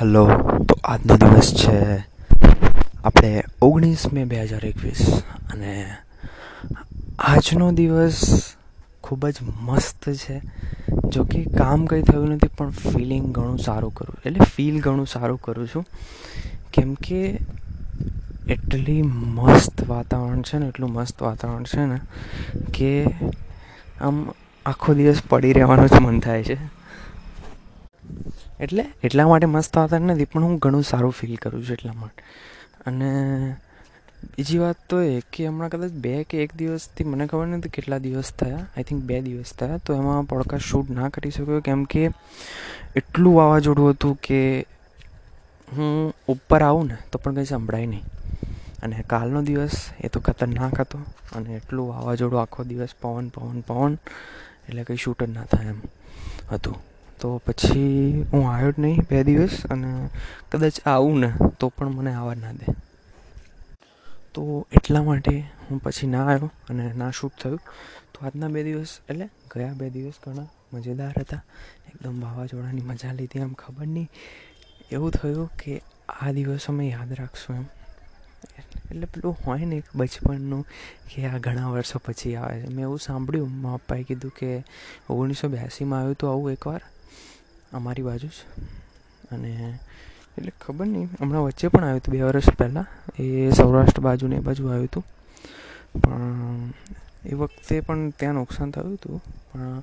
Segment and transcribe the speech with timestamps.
[0.00, 0.26] Hello
[0.68, 2.04] તો આજનો દિવસ છે
[3.04, 5.22] આપણે ઓગણીસ મે બે હજાર એકવીસ
[5.52, 5.86] અને
[7.18, 8.20] આજનો દિવસ
[9.02, 10.40] ખૂબ જ મસ્ત છે.
[11.08, 14.16] જો કે કામ કંઈ થયું નથી, પણ ફિલિંગ ઘણું સારું કરું.
[14.26, 15.84] એટલે ફીલ ઘણું સારું કરું છું.
[16.72, 17.38] કેમ કે
[18.48, 21.98] એટલી મસ્ત વાતાવરણ છે ને, એટલું મસ્ત વાતાવરણ છે ને,
[22.72, 23.04] કે
[24.00, 24.30] આમ
[24.66, 26.81] આખો દિવસ પડી રહેવાનું જ મન થાય છે.
[28.60, 32.22] એટલે એટલા માટે મસ્ત વાતાવરણ નથી પણ હું ઘણું સારું ફીલ કરું છું એટલા માટે.
[32.86, 33.10] અને
[34.22, 37.98] બીજી વાત તો એ કે હમણાં કદાચ બે કે એક દિવસથી, મને ખબર નથી કેટલા
[37.98, 41.60] દિવસ થયા આઈ થિંક બે દિવસ થયા, તો એમાં પોડકાસ્ટ શૂટ ના કરી શક્યો.
[41.60, 42.10] કેમ કે
[42.96, 44.66] એટલું વાવાઝોડું હતું કે
[45.72, 48.04] હું ઉપર આવું ને, તો પણ કંઈ સંભળાય નહીં.
[48.82, 50.98] અને કાલનો દિવસ એ તો ખતરનાક હતો
[51.36, 53.98] અને એટલું વાવાઝોડું આખો દિવસ પવન પવન પવન,
[54.68, 55.80] એટલે કંઈ શૂટ જ ના થાય એમ
[56.50, 56.76] હતું.
[57.22, 59.90] તો પછી હું આવ્યો જ નહીં બે દિવસ અને
[60.52, 62.66] કદાચ આવું ને તો પણ મને આવવા ના દે.
[64.34, 67.60] તો એટલા માટે હું પછી ના આવ્યો અને ના શૂટ થયું.
[68.14, 71.42] તો આજના બે દિવસ એટલે ગયા બે દિવસ ઘણા મજેદાર હતા.
[71.88, 74.08] એકદમ વાવાઝોડાની મજા લીધી, આમ ખબર નહીં.
[74.92, 77.66] એવું થયું કે આ દિવસ અમે યાદ રાખશું એમ.
[78.90, 80.64] એટલે પેલું હોય ને બચપનનું
[81.10, 82.68] કે આ ઘણા વર્ષો પછી આવે છે.
[82.68, 84.64] મેં એવું સાંભળ્યું મા પપ્પાએ કીધું કે
[85.10, 86.82] ઓગણીસો બ્યાસીમાં આવ્યું તો આવું એકવાર.
[87.72, 88.38] અમારી બાજુ જ.
[89.32, 89.78] અને
[90.38, 92.86] એટલે ખબર નહીં, હમણાં વચ્ચે પણ આવ્યું હતું, બે વર્ષ પહેલાં.
[93.18, 95.04] એ સૌરાષ્ટ્ર બાજુ ને એ બાજુ આવ્યું હતું.
[96.00, 96.72] પણ
[97.26, 99.22] એ વખતે પણ ત્યાં નુકસાન થયું હતું.
[99.52, 99.82] પણ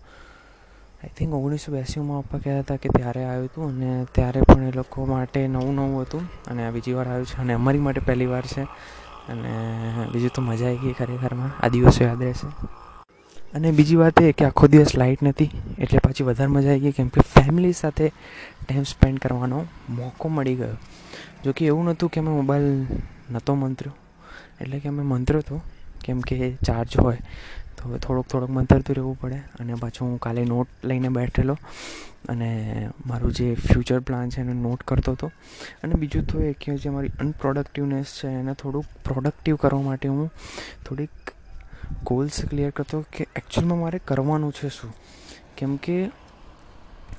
[1.03, 4.71] આઈ થિંક ઓગણીસો બ્યાસીમાં પપ્પા કહેતા હતા કે ત્યારે આવ્યું હતું અને ત્યારે પણ એ
[4.71, 6.23] લોકો માટે નવું નવું હતું.
[6.47, 8.63] અને આ બીજી વાર આવ્યું છે અને અમારી માટે પહેલી વાર છે.
[9.29, 9.51] અને
[10.13, 11.51] બીજું તો મજા આવી ગઈ ખરેખરમાં.
[11.63, 12.47] આ દિવસો યાદ રહેશે.
[13.53, 16.91] અને બીજી વાત એ કે આખો દિવસ લાઇટ નથી, એટલે પાછી વધારે મજા આવી ગઈ
[16.91, 18.09] કેમ કે ફેમિલી સાથે
[18.67, 20.75] ટાઈમ સ્પેન્ડ કરવાનો મોકો મળી ગયો.
[21.43, 22.81] જો કે એવું નહોતું કે અમે મોબાઈલ
[23.31, 23.95] નહોતો મંત્ર્યો.
[24.61, 25.61] એટલે કે અમે મંત્ર્યો હતો
[26.05, 27.17] કેમ કે ચાર્જ હોય.
[27.77, 31.57] તો થોડુંક થોડોક મંતરતું રહેવું પડે અને પાછું હું કાલે નોટ લઈને બેઠેલો
[32.29, 32.49] અને
[33.07, 35.31] મારું જે ફ્યુચર પ્લાન છે એને નોટ કરતો હતો.
[35.83, 40.31] અને બીજું તો એ કે જે મારી અનપ્રોડક્ટિવનેસ છે એને થોડુંક પ્રોડક્ટિવ કરવા માટે હું
[40.85, 41.09] થોડીક
[42.03, 44.93] ગોલ્સ ક્લિયર કરતો કે એકચ્યુઅલમાં મારે કરવાનું છે શું?
[45.59, 45.95] કેમ કે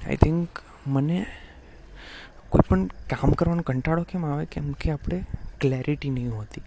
[0.06, 1.26] આઈ થિંક મને
[2.50, 4.44] કોઈ પણ કામ કરવાનો કંટાળો કેમ આવે?
[4.44, 5.24] કેમ કે આપણે
[5.60, 6.62] ક્લેરિટી નહીં હોતી.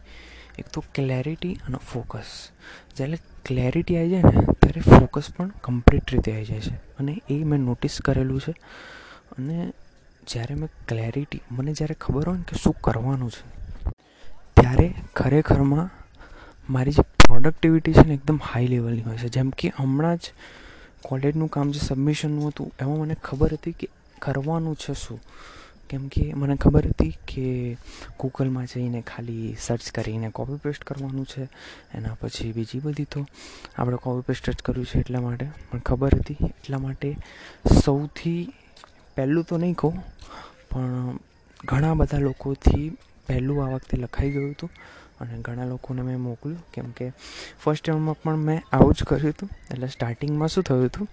[0.60, 2.50] એક તો ક્લેરિટી અને ફોકસ
[2.96, 6.76] જ્યારે ક્લેરિટી આવી જાય ને, ત્યારે ફોકસ પણ કમ્પ્લીટ રીતે આવી જાય છે.
[6.98, 8.52] અને એ મેં નોટિસ કરેલું છે.
[9.38, 9.74] અને
[10.28, 13.44] જ્યારે મેં ક્લેરિટી મને જ્યારે ખબર હોય ને કે શું કરવાનું છે,
[14.56, 15.90] ત્યારે ખરેખરમાં
[16.70, 19.30] મારી જે પ્રોડક્ટિવિટી છે ને, એકદમ હાઈ લેવલની હોય છે.
[19.30, 20.34] જેમ કે હમણાં જ
[21.04, 23.88] કોલેજનું કામ જે સબમિશનનું હતું, એમાં મને ખબર હતી કે
[24.22, 25.20] કરવાનું છે શું.
[25.90, 27.46] કેમ કે મને ખબર હતી કે
[28.20, 31.44] ગૂગલમાં જઈને ખાલી સર્ચ કરીને કોપી પેસ્ટ કરવાનું છે,
[31.94, 33.22] એના પછી બીજી બધી તો
[33.78, 35.48] આપણે કોપી પેસ્ટ જ કર્યું છે એટલા માટે.
[35.70, 37.10] પણ ખબર હતી એટલા માટે
[37.84, 38.42] સૌથી
[39.16, 39.96] પહેલું તો નહીં કહું,
[40.72, 41.20] પણ
[41.64, 42.88] ઘણા બધા લોકોથી
[43.28, 44.72] પહેલું આ વખતે લખાઈ ગયું હતું.
[45.24, 47.10] અને ઘણા લોકોને મેં મોકલ્યું, કેમ કે
[47.64, 49.50] ફર્સ્ટ યરમાં પણ મેં આવું જ કર્યું હતું.
[49.72, 51.08] એટલે સ્ટાર્ટિંગમાં શું થયું હતું?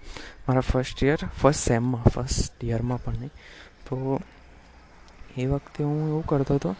[0.49, 3.35] મારા ફર્સ્ટ યર ફર્સ્ટ સેમમાં ફર્સ્ટ યરમાં પણ નહીં.
[3.87, 4.21] તો
[5.37, 6.77] એ વખતે હું એવું કરતો હતો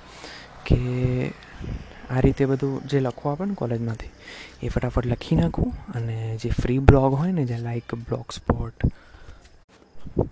[0.67, 0.79] કે
[2.11, 4.11] આ રીતે બધું જે લખવા આપે ને કોલેજમાંથી,
[4.63, 8.87] એ ફટાફટ લખી નાખું અને જે ફ્રી બ્લોગ હોય ને, જે લાઈક બ્લોગ સ્પોટ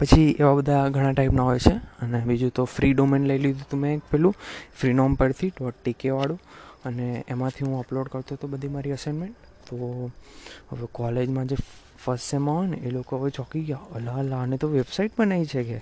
[0.00, 1.74] પછી એવા બધા ઘણા ટાઈપના હોય છે.
[2.02, 4.34] અને બીજું તો ફ્રી ડોમેન લઈ લીધું હતું મેં એક પેલું
[4.80, 6.40] ફ્રી નોમ પરથી ડોટ ટીકેવાળું
[6.84, 10.10] અને એમાંથી હું અપલોડ કરતો હતો બધી મારી અસાઇનમેન્ટ તો
[10.72, 11.56] હવે કોલેજમાં જે
[12.04, 13.78] ફર્સ્ટ સેમમાં હોય ને, એ લોકો હવે ચોંકી ગયા.
[13.94, 15.76] અલા અલા, આને તો વેબસાઇટ બનાવી છે કે.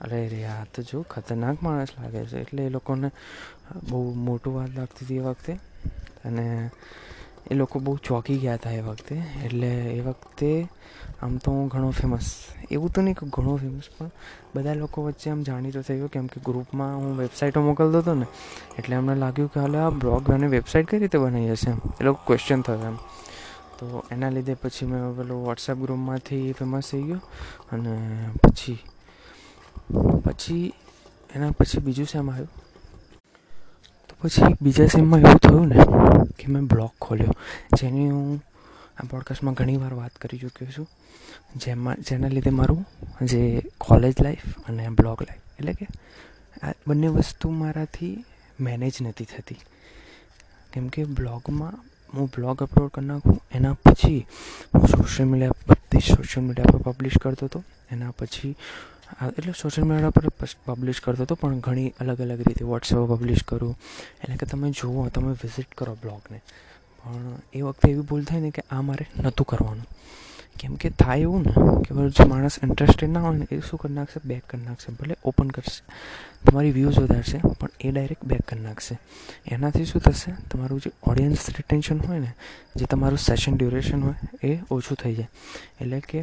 [0.00, 2.40] અરે રે આ તો જો ખતરનાક માણસ લાગે છે.
[2.40, 3.10] એટલે એ લોકોને
[3.90, 5.52] બહુ મોટું વાત લાગતી હતી એ વખતે.
[6.24, 6.70] અને
[7.50, 9.22] એ લોકો બહુ ચોંકી ગયા હતા એ વખતે.
[9.44, 10.68] એટલે એ વખતે
[11.22, 12.28] આમ તો હું ઘણો ફેમસ
[12.70, 14.10] એવું તો નહીં કે ઘણો ફેમસ પણ
[14.54, 18.26] બધા લોકો વચ્ચે આમ જાણીતો થઈ ગયો કેમ કે ગ્રુપમાં હું વેબસાઇટો મોકલતો હતો ને,
[18.78, 21.70] એટલે અમને લાગ્યું કે હાલે આ બ્લોગ અને વેબસાઇટ કઈ રીતે બનાવી હશે
[22.00, 22.96] એ લોકો ક્વેશ્ચન થયો એમ.
[23.78, 27.20] તો એના લીધે પછી મેં પેલું વોટ્સએપ ગ્રુપમાંથી ફેમસ થઈ ગયો
[27.72, 27.94] અને
[28.42, 28.78] પછી
[30.24, 30.74] પછી,
[31.34, 32.48] એના પછી બીજું સેમ આવ્યું.
[34.08, 35.76] તો પછી બીજા સેમમાં એવું થયું ને
[36.38, 37.34] કે મેં બ્લોગ ખોલ્યો.
[37.78, 38.40] જેની હું
[38.98, 40.88] આ પોડકાસ્ટમાં ઘણીવાર વાત કરી ચૂક્યો છું.
[41.56, 42.86] જેમાં, જેના લીધે મારું
[43.22, 43.40] જે
[43.78, 45.86] કોલેજ લાઈફ અને બ્લોગ લાઈફ એટલે કે
[46.62, 48.24] આ બંને વસ્તુ મારાથી
[48.60, 49.58] મેનેજ નથી થતી.
[50.72, 51.78] કેમ કે બ્લોગમાં
[52.14, 54.26] હું બ્લોગ અપલોડ કરી નાખું, એના પછી
[54.74, 57.64] હું સોશિયલ મીડિયા બધી સોશિયલ મીડિયા પર પબ્લિશ કરતો હતો.
[57.90, 58.56] એના પછી
[59.38, 60.28] એટલે સોશિયલ મીડિયા પર
[60.64, 63.78] પબ્લિશ કરતો હતો, પણ ઘણી અલગ અલગ રીતે વોટ્સએપ પબ્લિશ કરું.
[64.22, 66.40] એટલે કે તમે જુઓ, તમે વિઝિટ કરો બ્લોગને
[67.04, 69.86] પણ એ વખતે એવી ભૂલ થાય ને કે આ મારે નહોતું કરવાનું.
[70.60, 71.52] કેમ કે થાય એવું ને
[71.82, 74.20] કે જો માણસ ઇન્ટરેસ્ટેડ ના હોય ને, એ શું કરી નાખશે?
[74.24, 74.92] બેક કરી નાખશે.
[74.92, 75.84] ભલે ઓપન કરશે.
[76.46, 78.98] તમારી વ્યૂઝ વધારશે, પણ એ ડાયરેક્ટ બેક કરી નાખશે.
[79.46, 80.32] એનાથી શું થશે?
[80.50, 82.32] તમારું જે ઓડિયન્સ રિટેન્શન હોય ને,
[82.76, 85.28] જે તમારું સેશન ડ્યુરેશન હોય, એ ઓછું થઈ જાય.
[85.80, 86.22] એટલે કે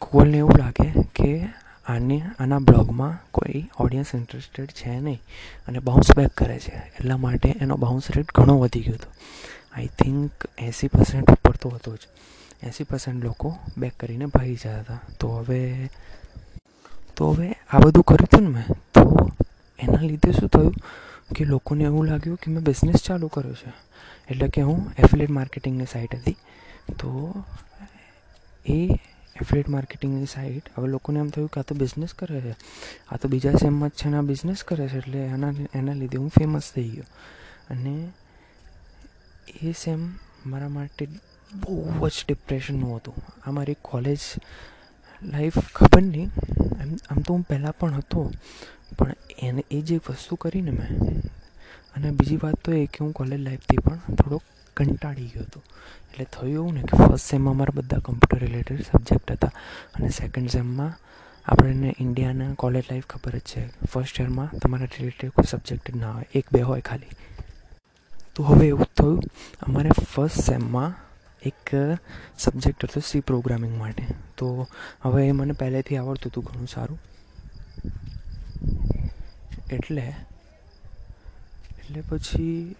[0.00, 1.48] ગૂગલને એવું લાગે કે
[1.86, 5.22] આને, આના બ્લોગમાં કોઈ ઓડિયન્સ ઇન્ટરેસ્ટેડ છે નહીં
[5.66, 6.72] અને બાઉન્સ બેક કરે છે.
[6.72, 9.12] એટલા માટે એનો બાઉન્સ રેટ ઘણો વધી ગયો હતો.
[9.72, 12.02] આઈ થિંક એંસી પર્સન્ટ ઉપર તો હતો જ
[12.62, 15.90] એંસી પર્સન્ટ લોકો બેક કરીને ભાગી જતા હતા તો હવે
[17.14, 19.02] તો હવે આ બધું કર્યું હતું ને મેં તો
[19.78, 20.74] એના લીધે શું થયું
[21.32, 23.70] કે લોકોને એવું લાગ્યું કે મેં બિઝનેસ ચાલુ કર્યો છે
[24.28, 26.38] એટલે કે હું એફિલેટ માર્કેટિંગની સાઇટ હતી
[26.94, 27.10] તો
[28.66, 28.78] એ
[29.36, 32.54] એફિલેટ માર્કેટિંગની સાઇટ હવે લોકોને એમ થયું કે આ તો બિઝનેસ કરે છે
[33.10, 36.18] આ તો બીજા સેમમાં જ છે ને આ બિઝનેસ કરે છે એટલે એના એના લીધે
[36.18, 37.08] હું ફેમસ થઈ ગયો
[37.70, 37.94] અને
[39.62, 40.12] એ સેમ
[40.46, 41.06] મારા માટે
[41.54, 43.14] બહુ જ ડિપ્રેશનનું હતું.
[43.46, 44.18] આ મારી કોલેજ
[45.22, 46.30] લાઈફ ખબર નહીં.
[46.80, 48.32] એમ, આમ તો હું પહેલાં પણ હતો.
[48.98, 51.20] પણ એને, એ જે વસ્તુ કરીને મેં,
[51.96, 54.42] અને બીજી વાત તો એ કે હું કોલેજ લાઈફથી પણ થોડોક
[54.76, 55.62] કંટાળી ગયો હતો.
[56.10, 59.52] એટલે થયું એવું ને કે ફર્સ્ટ સેમમાં મારા બધા કમ્પ્યુટર રિલેટેડ સબ્જેક્ટ હતા
[59.94, 60.98] અને સેકન્ડ સેમમાં
[61.44, 63.86] આપણને ઇન્ડિયાના કોલેજ લાઈફ ખબર જ છે.
[63.86, 66.24] ફર્સ્ટ યરમાં તમારા રિલેટેડ કોઈ સબ્જેક્ટ ના હોય.
[66.34, 67.27] એક, બે હોય ખાલી.
[68.38, 69.22] તો હવે એવું થયું,
[69.62, 70.92] અમારે ફર્સ્ટ સેમમાં
[71.42, 71.70] એક
[72.38, 74.04] સબ્જેક્ટ હતો સી પ્રોગ્રામિંગ માટે.
[74.38, 74.66] તો
[75.02, 76.98] હવે એ મને પહેલેથી આવડતું હતું ઘણું સારું.
[79.70, 80.04] એટલે
[81.80, 82.76] એટલે પછી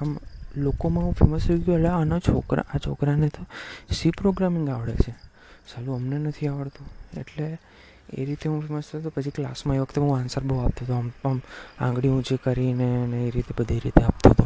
[0.00, 0.18] આમ
[0.56, 3.46] લોકોમાં હું ફેમસ થઈ ગયો, એટલે આના છોકરા, આ છોકરાને તો
[3.90, 5.14] સી પ્રોગ્રામિંગ આવડે છે.
[5.72, 6.86] સાલું અમને નથી આવડતું.
[7.20, 7.46] એટલે
[8.12, 10.94] એ રીતે હું ફેમસ થયો પછી ક્લાસમાં એ વખતે હું આન્સર બહુ આપતો હતો.
[10.94, 11.40] આમ આમ
[11.80, 14.44] આંગળી ઊંચી કરીને અને એ રીતે બધી રીતે આપતો હતો.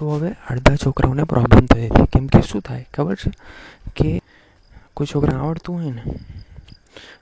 [0.00, 2.06] તો હવે અડધા છોકરાઓને પ્રોબ્લેમ થઈ હતી.
[2.06, 2.86] કેમ કે શું થાય?
[2.94, 3.30] ખબર છે?
[3.96, 4.20] કે
[4.94, 6.02] કોઈ છોકરા આવડતું હોય ને,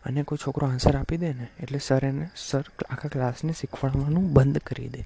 [0.04, 4.58] અને કોઈ છોકરો આન્સર આપી દે ને, એટલે સર એને સર આખા ક્લાસને શીખવાડવાનું બંધ
[4.58, 5.02] કરી દે.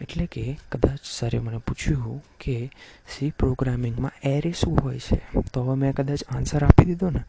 [0.00, 2.70] એટલે કે કદાચ સરે મને પૂછ્યું કે
[3.08, 5.20] સી પ્રોગ્રામિંગમાં એરે શું હોય છે?
[5.52, 7.22] તો હવે મેં કદાચ આન્સર આપી દીધો ને,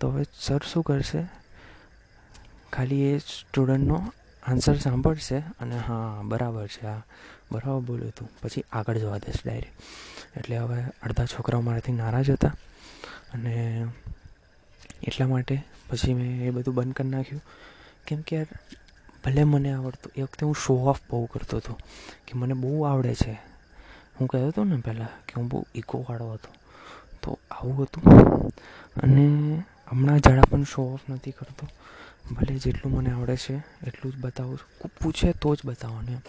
[0.00, 1.22] તો હવે સર શું કરશે?
[2.72, 4.12] ખાલી એ સ્ટુડન્ટનો
[4.46, 7.00] આન્સર સાંભળશે અને હા, બરાબર છે આ
[7.54, 8.28] બરાબર બોલ્યું તું.
[8.42, 10.36] પછી આગળ જવા દેશ ડાયરેક્ટ.
[10.36, 12.56] એટલે હવે અડધા છોકરાઓ મારાથી નારાજ હતા
[13.34, 13.86] અને
[15.02, 17.42] એટલા માટે પછી મેં એ બધું બંધ કરી નાખ્યું.
[18.06, 18.46] કેમ કે યાર,
[19.24, 21.74] ભલે મને આવડતું, એ વખતે હું શો ઓફ બહુ કરતો હતો
[22.26, 23.32] કે મને બહુ આવડે છે.
[24.20, 26.52] હું કહેતો હતો ને પહેલાં કે હું બહુ ઇકોવાળો હતો.
[27.22, 28.02] તો આવું હતું.
[28.96, 29.26] અને
[29.90, 31.68] હમણાં જરા પણ શો ઓફ નથી કરતો.
[32.34, 33.54] ભલે જેટલું મને આવડે છે,
[33.86, 34.90] એટલું જ બતાવું છું.
[35.02, 36.20] પૂછે તો જ બતાવવાનું એમ.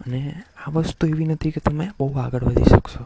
[0.00, 0.20] અને
[0.66, 3.04] આ વસ્તુ એવી નથી કે તમે બહુ આગળ વધી શકશો.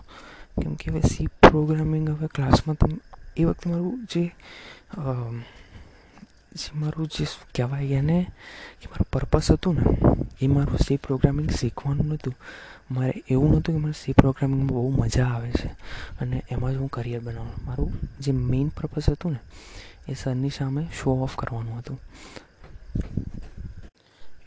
[0.63, 2.97] કેમ કે હવે સી પ્રોગ્રામિંગ હવે ક્લાસમાં તમે,
[3.37, 4.25] એ વખતે મારું જે
[6.55, 7.25] જે મારું જે
[7.55, 8.19] કહેવાય એને,
[8.81, 9.85] કે મારું પર્પસ હતું ને,
[10.41, 12.35] એ મારું સી પ્રોગ્રામિંગ શીખવાનું નહોતું
[12.91, 15.69] મારે એવું નહોતું કે મને સી પ્રોગ્રામિંગમાં બહુ મજા આવે છે.
[16.21, 19.41] અને એમાં જ હું કરિયર બનાવવાનું મારું જે મેઇન પર્પસ હતું ને,
[20.09, 21.99] એ સરની સામે શો ઓફ કરવાનું હતું.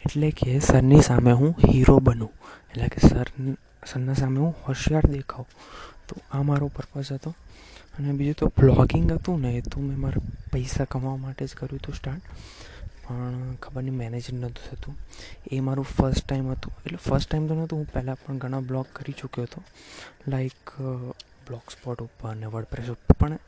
[0.05, 2.31] એટલે કે સરની સામે હું હીરો બનું.
[2.69, 3.27] એટલે કે સર,
[3.85, 5.45] સરના સામે હું હોશિયાર દેખાઉં.
[6.07, 7.35] તો આ મારો પર્પઝ હતો.
[7.99, 10.21] અને બીજું તો બ્લોગિંગ હતું ને, એ તો મેં મારા
[10.53, 12.21] પૈસા કમાવા માટે જ કર્યું હતું સ્ટાર્ટ
[13.07, 14.95] પણ ખબર નહીં મેનેજ નહોતું થતું.
[15.51, 16.73] એ મારું ફર્સ્ટ ટાઈમ હતું.
[16.85, 19.63] એટલે ફર્સ્ટ ટાઈમ તો નહોતું, હું પહેલાં પણ ઘણા બ્લોગ કરી ચૂક્યો હતો.
[20.27, 20.73] લાઈક
[21.47, 23.13] બ્લોગ સ્પોટ ઉપર ને વર્ડપ્રેસ ઉપર.
[23.19, 23.39] પણ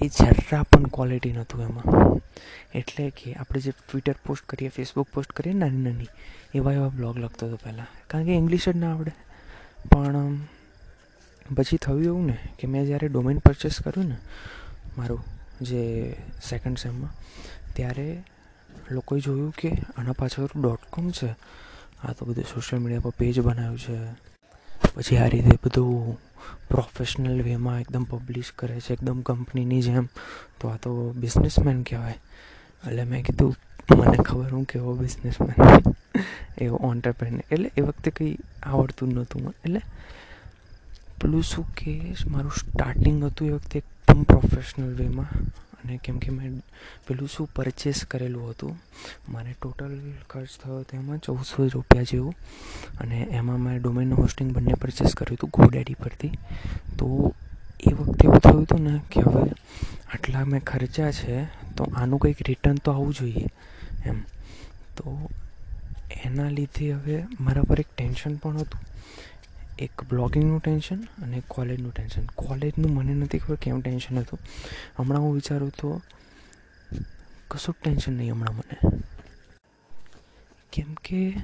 [0.00, 2.16] એ જરા પણ ક્વોલિટી નહોતું એમાં.
[2.74, 6.06] એટલે કે આપણે જે ટ્વિટર પોસ્ટ કરીએ ફેસબુક પોસ્ટ કરીએ, નાની નાની,
[6.54, 7.86] એવા એવા બ્લોગ લખતો હતો પહેલાં.
[8.06, 9.12] કારણ કે ઇંગ્લિશ જ ના આવડે.
[9.92, 10.36] પણ
[11.56, 14.16] પછી થયું એવું ને કે મેં જ્યારે ડોમેન પરચેસ કર્યું ને,
[14.98, 15.24] મારું
[15.62, 16.16] જે
[16.48, 17.10] સેકન્ડ સેમમાં
[17.74, 18.24] ત્યારે
[18.90, 21.30] લોકોએ જોયું કે આના પાછળ ડોટ કોમ છે.
[22.04, 24.31] આ તો બધું સોશિયલ મીડિયા પર પેજ બનાવ્યું છે.
[24.94, 26.18] પછી આ રીતે બધું
[26.68, 30.08] પ્રોફેશનલ વેમાં એકદમ પબ્લિશ કરે છે, એકદમ કંપનીની જેમ.
[30.60, 32.18] તો આ તો બિઝનેસમેન કહેવાય.
[32.86, 33.56] એટલે મેં કીધું,
[33.98, 35.58] મને ખબર હું કેવો બિઝનેસમેન
[36.58, 39.80] એવો ઓન્ટરપ્રેન એટલે એ વખતે કંઈ આવડતું નહોતું એટલે
[41.20, 41.92] પેલું શું કે,
[42.30, 45.32] મારું સ્ટાર્ટિંગ હતું એ વખતે એકદમ પ્રોફેશનલ વેમાં
[45.84, 46.62] અને કેમ કે મેં
[47.06, 48.78] પેલું શું પરચેસ કરેલું હતું,
[49.28, 49.94] મારે ટોટલ
[50.30, 52.34] ખર્ચ થયો તેમાં ચૌદસો રૂપિયા જેવું.
[53.00, 56.32] અને એમાં મેં ડોમેનનું હોસ્ટિંગ બંને પરચેસ કર્યું હતું ગોડેડી પરથી.
[56.98, 57.34] તો
[57.80, 59.42] એ વખતે એવું થયું હતું ને કે હવે
[60.14, 61.44] આટલા મેં ખર્ચા છે,
[61.76, 63.46] તો આનું કંઈક રિટર્ન તો આવવું જોઈએ
[64.04, 64.22] એમ.
[64.96, 65.30] તો
[66.24, 68.80] એના લીધે હવે મારા પર એક ટેન્શન પણ હતું.
[69.78, 74.38] એક બ્લોગિંગનું ટેન્શન અને કોલેજનું ટેન્શન કોલેજનું મને નથી ખબર કેમ ટેન્શન હતું.
[74.98, 76.02] હમણાં હું વિચારું તો
[77.50, 79.00] કશું જ ટેન્શન નહીં હમણાં મને.
[80.72, 81.36] કેમ કે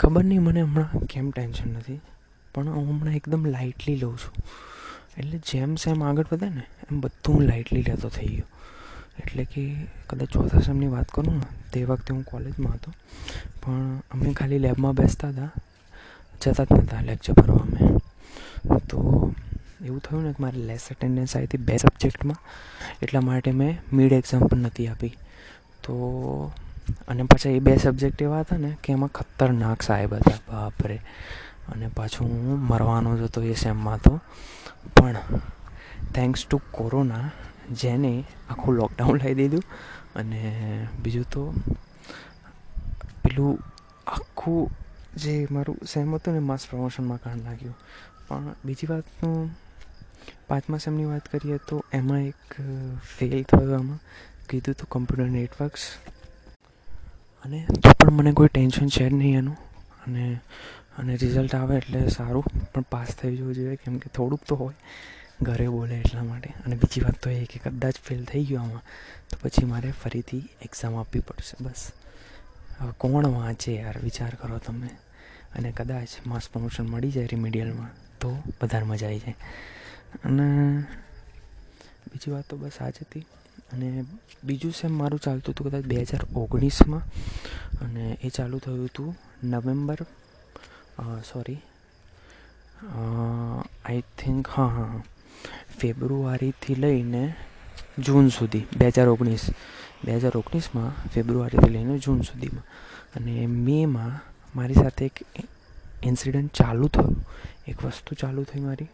[0.00, 2.00] ખબર નહીં મને હમણાં કેમ ટેન્શન નથી.
[2.54, 4.34] પણ હું હમણાં એકદમ લાઇટલી લઉં છું.
[5.18, 8.46] એટલે જેમ સેમ આગળ વધે ને, એમ બધું હું લાઇટલી લેતો થઈ ગયો.
[9.18, 12.92] એટલે કે કદાચ ચોથા સેમની વાત કરું ને, તે વખતે હું કોલેજમાં હતો.
[13.62, 15.50] પણ અમે ખાલી લેબમાં બેસતા હતા.
[16.42, 18.78] જતા જ નહોતા લેક્ચર ભરવા અમે.
[18.88, 18.98] તો
[19.84, 22.36] એવું થયું ને કે મારે લેસ અટેન્ડન્સ આવી હતી બે સબ્જેક્ટમાં
[23.02, 25.16] એટલા માટે મેં મિડ એક્ઝામ પણ નથી આપી.
[25.84, 25.94] તો
[27.08, 31.00] અને પાછા એ બે સબ્જેક્ટ એવા હતા ને કે એમાં ખતરનાક સાહેબ હતા, બાપરે.
[31.68, 34.20] અને પાછું હું મરવાનો જ હતો એ સેમમાં તો.
[34.96, 35.16] પણ
[36.14, 37.30] થેન્ક્સ ટુ કોરોના
[37.72, 39.62] જેને આખું લોકડાઉન લાવી દીધું
[40.16, 40.42] અને
[41.02, 41.54] બીજું તો
[43.24, 43.58] પેલું
[44.06, 44.70] આખું
[45.18, 47.76] જે મારું સેમ હતું ને માસ પ્રમોશનમાં કારણ લાગ્યું.
[48.28, 49.50] પણ બીજી વાતનું,
[50.48, 52.56] પાંચમા સેમની વાત કરીએ તો એમાં એક
[53.18, 54.00] ફેલ થયો આમાં.
[54.48, 55.80] કીધું હતું કમ્પ્યુટર નેટવર્ક્સ
[57.44, 59.56] અને તો પણ મને કોઈ ટેન્શન છે જ નહીં એનું.
[60.06, 60.40] અને
[60.98, 62.44] અને રિઝલ્ટ આવે એટલે સારું,
[62.74, 63.76] પણ પાસ થઈ જવું જોઈએ.
[63.76, 64.74] કેમ કે થોડુંક તો હોય.
[65.42, 66.50] ઘરે બોલે એટલા માટે.
[66.66, 68.82] અને બીજી વાત તો એ કે કદાચ ફેલ થઈ ગયો આમાં,
[69.30, 71.64] તો પછી મારે ફરીથી એક્ઝામ આપવી પડશે.
[71.64, 71.92] બસ.
[72.78, 73.98] હવે કોણ વાંચે યાર?
[73.98, 74.88] વિચાર કરો તમે.
[75.56, 79.36] અને કદાચ માસ પ્રમોશન મળી જાય રિમિડિયલમાં તો વધારે મજા આવી જાય.
[80.24, 80.46] અને
[82.10, 83.24] બીજી વાત તો બસ આ જ હતી.
[83.72, 83.88] અને
[84.44, 87.04] બીજું સેમ મારું ચાલતું હતું કદાચ બે હજાર ઓગણીસમાં,
[87.84, 89.10] અને એ ચાલુ થયું હતું
[89.44, 90.00] નવેમ્બર
[91.30, 91.60] સોરી
[93.84, 95.02] આઈ થિંક હા હા.
[95.78, 97.24] ફેબ્રુઆરીથી લઈને
[97.98, 99.44] જૂન સુધી, બે હજાર ઓગણીસ,
[100.04, 102.66] બે હજાર ઓગણીસમાં ફેબ્રુઆરીથી લઈને જૂન સુધીમાં.
[103.16, 104.14] અને મેમાં
[104.56, 105.16] મારી સાથે એક
[106.02, 107.16] ઇન્સિડન્ટ ચાલુ થયું.
[107.68, 108.88] એક વસ્તુ ચાલુ થઈ મારી.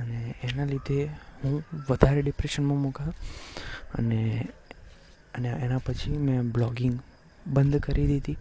[0.00, 1.04] અને એના લીધે
[1.44, 3.14] હું વધારે ડિપ્રેશનમાં મુકાયો.
[3.94, 4.20] અને
[5.34, 6.98] અને એના પછી મેં બ્લોગિંગ
[7.46, 8.36] બંધ કરી દીધી.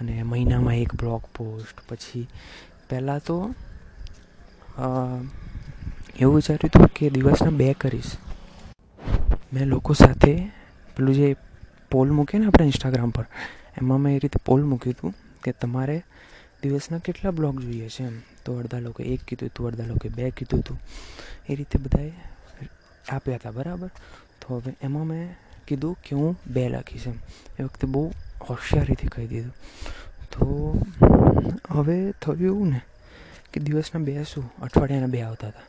[0.00, 2.26] અને મહિનામાં એક બ્લોગ પોસ્ટ પછી
[2.90, 3.36] પહેલાં તો
[6.20, 8.12] એવું વિચાર્યું હતું કે દિવસના બે કરીશ.
[9.52, 10.32] મેં લોકો સાથે
[10.96, 11.36] પેલું જે
[11.90, 13.26] પોલ મૂકે ને આપણે ઇન્સ્ટાગ્રામ પર,
[13.78, 15.14] એમાં મેં એ રીતે પોલ મૂક્યું હતું.
[15.44, 16.02] કે તમારે
[16.62, 18.20] દિવસના કેટલા બ્લોગ જોઈએ છે એમ?
[18.44, 20.78] તો અડધા લોકો એક કીધું હતું, અડધા લોકોએ બે કીધું હતું.
[21.48, 22.12] એ રીતે બધાએ
[23.10, 23.90] આપ્યા હતા, બરાબર?
[24.40, 25.36] તો હવે એમાં મેં
[25.68, 27.14] કીધું કે હું બે લખીશ એમ.
[27.58, 28.12] એ વખતે બહુ
[28.48, 29.54] હોશિયારીથી કહી દીધું.
[30.32, 30.78] તો
[31.68, 32.80] હવે થયું એવું ને
[33.52, 34.52] કે દિવસના બે શું?
[34.62, 35.60] અઠવાડિયાના બે આવતા હતા.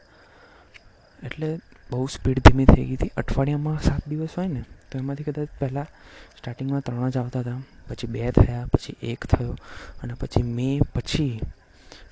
[1.25, 1.59] એટલે
[1.91, 3.11] બહુ સ્પીડ ધીમી થઈ ગઈ હતી.
[3.17, 5.85] અઠવાડિયામાં સાત દિવસ હોય ને તો એમાંથી કદાચ પહેલાં
[6.37, 7.61] સ્ટાર્ટિંગમાં ત્રણ જ આવતા હતા.
[7.89, 9.55] પછી બે થયા, પછી એક થયો
[10.03, 11.41] અને પછી મે પછી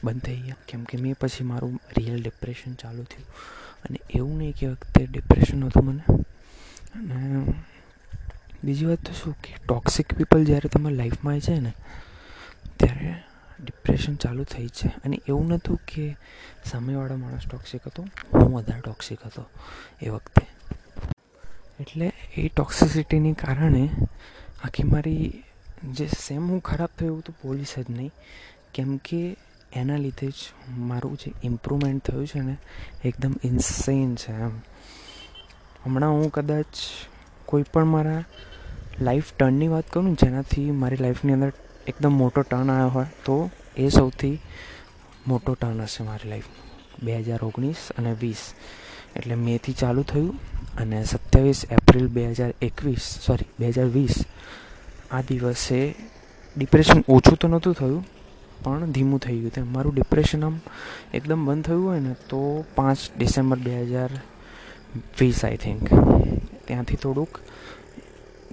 [0.04, 0.56] બંધ થઈ ગયા.
[0.68, 3.28] કેમ કે મેં પછી મારું રિયલ ડિપ્રેશન ચાલુ થયું.
[3.84, 6.04] અને એવું નહીં કે વખતે ડિપ્રેશન હતું મને.
[6.96, 7.54] અને
[8.64, 11.74] બીજી વાત તો શું કે ટોક્સિક પીપલ જ્યારે તમારી લાઈફમાં આવે છે ને,
[12.80, 13.16] ત્યારે
[13.60, 16.18] ડિપ્રેશન ચાલુ થઈ છે અને એવું નહોતું કે
[16.66, 18.04] સામેવાળો માણસ ટોક્સિક હતો,
[18.34, 19.50] હું વધારે ટોક્સિક હતો
[20.02, 20.57] એ વખતે.
[21.80, 23.90] એટલે એ ટોક્સિસિટીને કારણે
[24.64, 25.44] આખી મારી
[25.94, 28.12] જે સેમ હું ખરાબ થયું તો પોલીસ જ નહીં.
[28.74, 29.38] કેમ કે
[29.74, 30.36] એના લીધે જ
[30.78, 32.58] મારું જે ઇમ્પ્રુવમેન્ટ થયું છે ને,
[33.06, 34.52] એકદમ ઇન્સેન છે એમ.
[35.86, 36.66] હમણાં હું કદાચ
[37.46, 38.24] કોઈ પણ મારા
[39.02, 41.52] લાઈફ ટર્નની વાત કરું જેનાથી મારી લાઈફની અંદર
[41.88, 44.40] એકદમ મોટો ટર્ન આવ્યો હોય, તો એ સૌથી
[45.28, 46.44] મોટો ટર્ન હશે મારી લાઈફ
[47.04, 48.54] બે હજાર ઓગણીસ અને વીસ.
[49.18, 50.36] એટલે મેથી ચાલુ થયું
[50.82, 54.16] અને સત્યાવીસ એપ્રિલ બે હજાર એકવીસ સોરી બે હજાર વીસ
[55.16, 55.80] આ દિવસે
[56.56, 58.04] ડિપ્રેશન ઓછું તો નહોતું થયું,
[58.64, 59.54] પણ ધીમું થઈ ગયું.
[59.56, 60.56] તેમ મારું ડિપ્રેશન આમ
[61.18, 62.42] એકદમ બંધ થયું હોય ને તો
[62.78, 64.12] પાંચ ડિસેમ્બર બે હજાર
[65.20, 65.84] વીસ આઈ થિંક
[66.68, 67.34] ત્યાંથી થોડુંક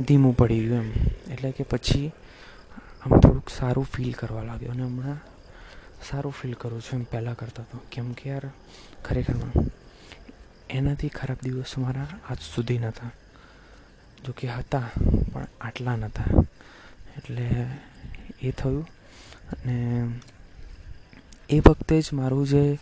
[0.06, 0.90] ધીમું પડી ગયું એમ.
[1.32, 2.08] એટલે કે પછી
[3.02, 5.20] આમ થોડુંક સારું ફીલ કરવા લાગ્યું અને હમણાં
[6.08, 7.78] સારું ફીલ કરું છું એમ પહેલાં કરતાં તો.
[7.92, 8.44] કેમ કે યાર,
[9.06, 9.52] ખરેખરમાં
[10.70, 13.10] એનાથી ખરાબ દિવસો મારા આજ સુધી નહોતા
[14.24, 14.88] જો કે હતા,
[15.32, 16.44] પણ આટલા નહોતા
[17.16, 17.66] એટલે
[18.42, 18.86] એ થયું
[19.52, 19.76] અને
[21.50, 22.78] એ વખતે જ મારું જે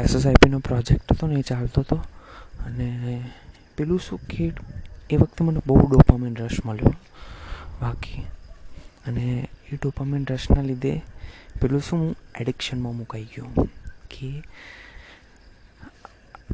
[0.00, 1.96] એસએસઆઈપીનો પ્રોજેક્ટ હતો ને એ ચાલતો હતો
[2.66, 2.88] અને
[3.76, 4.52] પેલું શું કે
[5.10, 6.94] એ વખતે મને બહુ ડોપામિન રસ મળ્યો.
[7.80, 8.22] બાકી
[9.06, 11.02] અને એ ડોપામિન રસના લીધે
[11.60, 13.68] પેલું શું હું એડિક્શનમાં મુકાઈ ગયો.
[14.10, 14.42] કે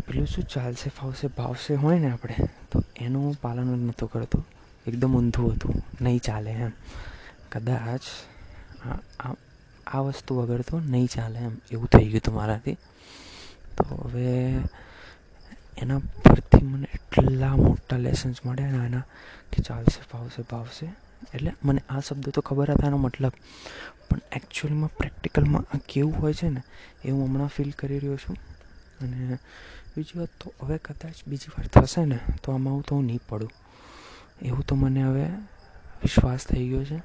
[0.07, 2.37] પેલું શું ચાલશે, ફાવશે, ભાવશે હોય ને આપણે,
[2.71, 4.45] તો એનું હું પાલન જ નહોતું કરતું.
[4.87, 6.73] એકદમ ઊંધું હતું, નહીં ચાલે એમ.
[7.53, 8.05] કદાચ
[9.87, 12.77] આ વસ્તુ વગર તો નહીં ચાલે એમ, એવું થઈ ગયું હતું મારાથી.
[13.77, 14.27] તો હવે
[15.79, 19.05] એના પરથી મને એટલા મોટા લેસન્સ મળ્યા ને એના,
[19.53, 20.87] કે ચાલશે, ફાવશે, ભાવશે.
[21.35, 23.35] એટલે મને આ શબ્દો તો ખબર હતા એનો મતલબ.
[24.09, 26.63] પણ એકચ્યુઅલીમાં પ્રેક્ટિકલમાં આ કેવું હોય છે ને
[27.05, 28.37] એ હું હમણાં ફીલ કરી રહ્યો છું.
[29.03, 29.39] અને
[29.95, 33.53] બીજી વાત તો હવે કદાચ બીજી વાર થશે ને, તો આમાં હું તો નહીં પડું.
[34.43, 35.25] એવું તો મને હવે
[36.03, 36.99] વિશ્વાસ થઈ ગયો છે.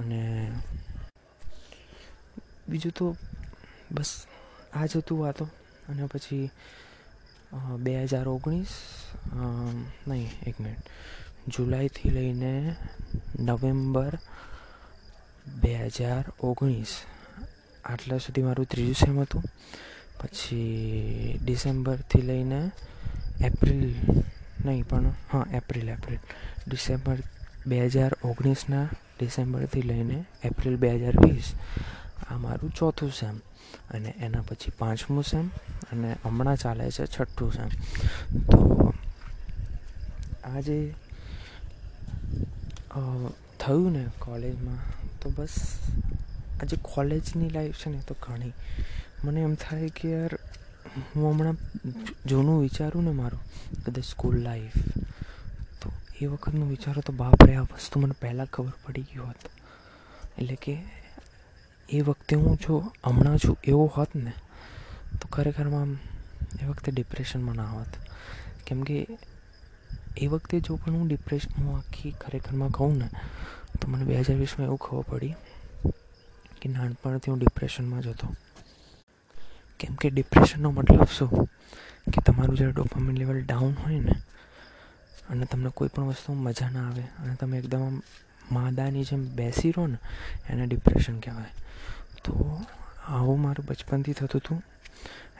[0.00, 0.20] અને
[2.68, 3.06] બીજું તો
[3.90, 4.10] બસ
[4.74, 5.44] આ જ હતું વાતો.
[5.88, 6.50] અને પછી
[7.84, 8.72] બે હજાર ઓગણીસ
[10.08, 10.84] નહીં, એક મિનિટ.
[11.48, 12.52] જુલાઈથી લઈને
[13.38, 14.12] નવેમ્બર
[15.62, 16.92] બે હજાર ઓગણીસ.
[17.84, 19.42] આટલા સુધી મારું ત્રીજું સેમ હતું.
[20.20, 22.60] પછી ડિસેમ્બરથી લઈને
[23.40, 23.82] એપ્રિલ
[24.64, 26.18] નહીં, પણ હા, એપ્રિલ એપ્રિલ.
[26.68, 27.16] ડિસેમ્બર
[27.66, 28.86] બે હજાર ઓગણીસના
[29.18, 31.52] ડિસેમ્બરથી લઈને એપ્રિલ બે હજાર વીસ
[32.30, 33.36] આ મારું ચોથું સેમ.
[33.90, 35.46] અને એના પછી પાંચમું સેમ
[35.92, 37.70] અને હમણાં ચાલે છે છઠ્ઠું સેમ.
[38.50, 38.60] તો
[40.44, 40.78] આજે
[43.60, 44.80] થયું ને કોલેજમાં,
[45.20, 45.54] તો બસ
[46.60, 48.52] આજે કોલેજની લાઈફ છે ને, તો ઘણી.
[49.26, 50.32] મને એમ થાય કે યાર,
[51.14, 51.58] હું હમણાં
[52.26, 53.42] જૂનું વિચારું ને મારું,
[53.84, 54.78] કદાચ સ્કૂલ લાઈફ
[55.80, 55.90] તો
[56.20, 59.42] એ વખતનું વિચારો તો બાપરે આ વસ્તુ મને પહેલાં ખબર પડી ગઈ હોત.
[60.38, 60.74] એટલે કે
[61.88, 64.32] એ વખતે હું જો હમણાં છું એવો હોત ને,
[65.20, 65.90] તો ખરેખરમાં
[66.62, 67.92] એ વખતે ડિપ્રેશનમાં ના હોત.
[68.66, 68.96] કેમ કે
[70.16, 73.08] એ વખતે જો પણ હું ડિપ્રેશનમાં આખી ખરેખરમાં કહું ને,
[73.80, 75.34] તો મને બે હજાર વીસમાં એવું ખબર પડી
[76.60, 78.28] કે નાનપણથી હું ડિપ્રેશનમાં જ હતો.
[79.80, 81.44] કેમ કે ડિપ્રેશનનો મતલબ શું?
[82.06, 84.12] કે તમારું જ્યારે ડોપામિન લેવલ ડાઉન હોય ને,
[85.30, 88.02] અને તમને કોઈ પણ વસ્તુ મજા ના આવે, અને તમે એકદમ આમ
[88.52, 89.96] માદાની જેમ બેસી રહો ને,
[90.48, 91.44] એને ડિપ્રેશન કહેવાય.
[92.24, 92.60] તો
[93.08, 94.62] આવું મારું બચપનથી થતું હતું,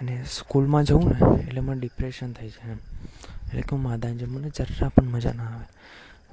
[0.00, 2.78] અને સ્કૂલમાં જવું ને, એટલે મને ડિપ્રેશન થઈ જાય એમ.
[3.48, 5.64] એટલે કે હું માદાની જેમ, મને જરા પણ મજા ના આવે.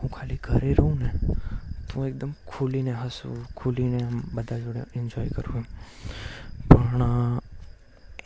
[0.04, 1.12] હું ખાલી ઘરે રહું ને,
[1.94, 5.64] તો એકદમ ખુલીને હસું, ખુલીને બધા જોડે એન્જોય કરું એમ.
[6.68, 7.04] પણ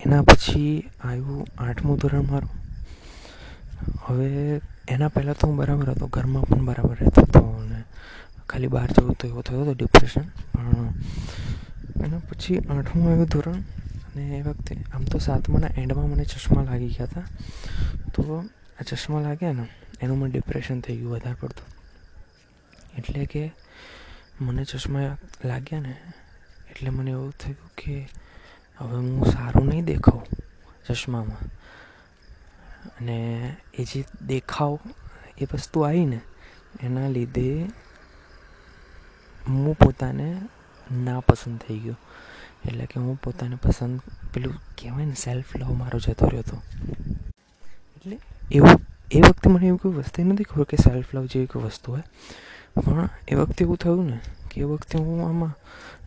[0.08, 2.54] એના પછી આવ્યું આઠમું ધોરણ મારું.
[4.04, 4.28] હવે
[4.88, 7.80] એના પહેલાં તો હું બરાબર હતો, ઘરમાં પણ બરાબર રહેતો હતો અને
[8.50, 10.94] ખાલી બહાર જવું તો એવો થયો હતો ડિપ્રેશન પણ
[12.06, 13.60] એના પછી આઠમું આવ્યું ધોરણ
[14.12, 17.26] અને એ વખતે આમ તો સાતમાના એન્ડમાં મને ચશ્મા લાગી ગયા હતા.
[18.14, 18.24] તો
[18.80, 19.66] આ ચશ્મા લાગ્યા ને,
[20.02, 21.68] એનું મને ડિપ્રેશન થઈ ગયું વધારે પડતું.
[22.98, 23.44] એટલે કે
[24.42, 25.98] મને ચશ્મા લાગ્યા ને,
[26.72, 27.98] એટલે મને એવું થયું કે
[28.78, 30.24] હવે હું સારું નહીં દેખાઉં
[30.88, 31.46] ચશ્મામાં.
[33.02, 34.80] અને એ જે દેખાવ,
[35.38, 36.22] એ વસ્તુ આવીને
[36.84, 37.66] એના લીધે
[39.50, 40.42] હું પોતાને
[40.92, 41.98] ના પસંદ થઈ ગયો.
[42.66, 44.02] એટલે કે હું પોતાને પસંદ,
[44.34, 46.62] પેલું કહેવાય ને સેલ્ફ લવ મારો જતો રહ્યો હતો.
[47.96, 48.20] એટલે
[48.52, 51.92] એવું, એ વખતે મને એવું કોઈ વસ્તુ નથી ખબર કે સેલ્ફ લવ જેવી કોઈ વસ્તુ
[51.92, 52.04] હોય.
[52.86, 54.20] પણ એ વખતે એવું થયું ને
[54.58, 55.54] એ વખતે હું આમાં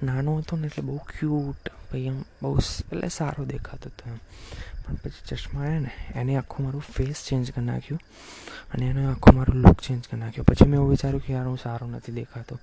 [0.07, 4.19] નાનો હતો ને એટલે બહુ ક્યુટ ભાઈ આમ બહુ એટલે સારો દેખાતો હતો એમ.
[4.85, 8.01] પણ પછી ચશ્મા આવ્યા ને, એને આખું મારું ફેસ ચેન્જ કરી નાખ્યું
[8.73, 10.45] અને એનો આખો મારો લુક ચેન્જ કરી નાખ્યો.
[10.45, 12.59] પછી મેં એવું વિચાર્યું કે યાર હું સારો નથી દેખાતો.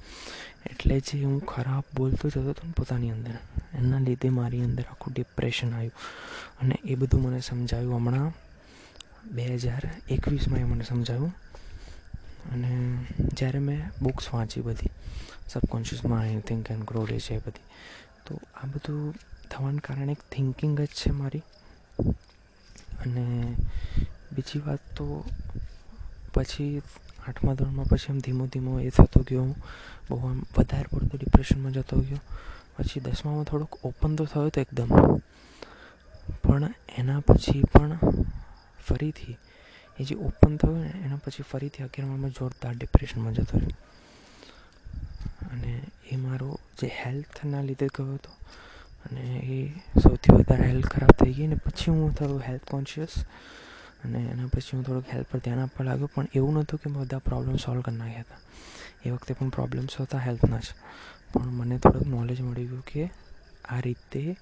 [0.65, 3.37] એટલે જે હું ખરાબ બોલતો જતો હતો ને પોતાની અંદર,
[3.73, 5.97] એના લીધે મારી અંદર આખું ડિપ્રેશન આવ્યું.
[6.61, 8.31] અને એ બધું મને સમજાયું હમણાં
[9.31, 11.33] બે હજાર એકવીસમાં એ મને સમજાવ્યું
[12.53, 12.69] અને
[13.33, 14.89] જ્યારે મેં બુક્સ વાંચી બધી
[15.49, 17.61] subconscious mind think and grow રહે છે બધી.
[18.25, 19.15] તો આ બધું
[19.51, 21.41] થવાને કારણે એક થિંકિંગ જ છે મારી.
[23.05, 23.55] અને
[24.31, 25.23] બીજી વાત તો
[26.33, 26.81] પછી
[27.27, 29.55] આઠમા ધોરણમાં પછી આમ ધીમો ધીમો એ થતો ગયો હું.
[30.09, 32.17] બહુ આમ વધારે પડતો ડિપ્રેશનમાં જતો ગયો.
[32.77, 35.17] પછી દસમામાં થોડોક ઓપન તો થયો તો એકદમ.
[36.43, 37.99] પણ એના પછી પણ
[38.87, 39.37] ફરીથી
[39.99, 43.86] એ જે ઓપન થયું ને એના પછી ફરીથી અગિયારમાં જોરદાર ડિપ્રેશનમાં જતો રહ્યો.
[45.51, 45.81] અને
[46.11, 48.29] એ મારો જે હેલ્થના લીધે ગયો હતો
[49.05, 53.25] અને એ સૌથી વધારે હેલ્થ ખરાબ થઈ ગઈ ને પછી હું થોડું હેલ્થ કોન્શિયસ
[53.97, 57.01] અને એના પછી હું થોડુંક હેલ્થ પર ધ્યાન આપવા લાગ્યો પણ એવું નહોતું કે મેં
[57.01, 58.37] બધા પ્રોબ્લેમ સોલ્વ કરી નાખ્યા હતા.
[59.05, 60.63] એ વખતે પણ પ્રોબ્લેમ્સ હતા હેલ્થના જ.
[61.33, 63.09] પણ મને થોડુંક નોલેજ મળી ગયું કે
[63.65, 64.37] આ રીતે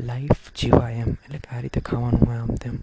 [0.00, 1.08] લાઈફ જીવાય એમ.
[1.08, 2.78] એટલે કે આ રીતે ખાવાનું હોય આમ તેમ.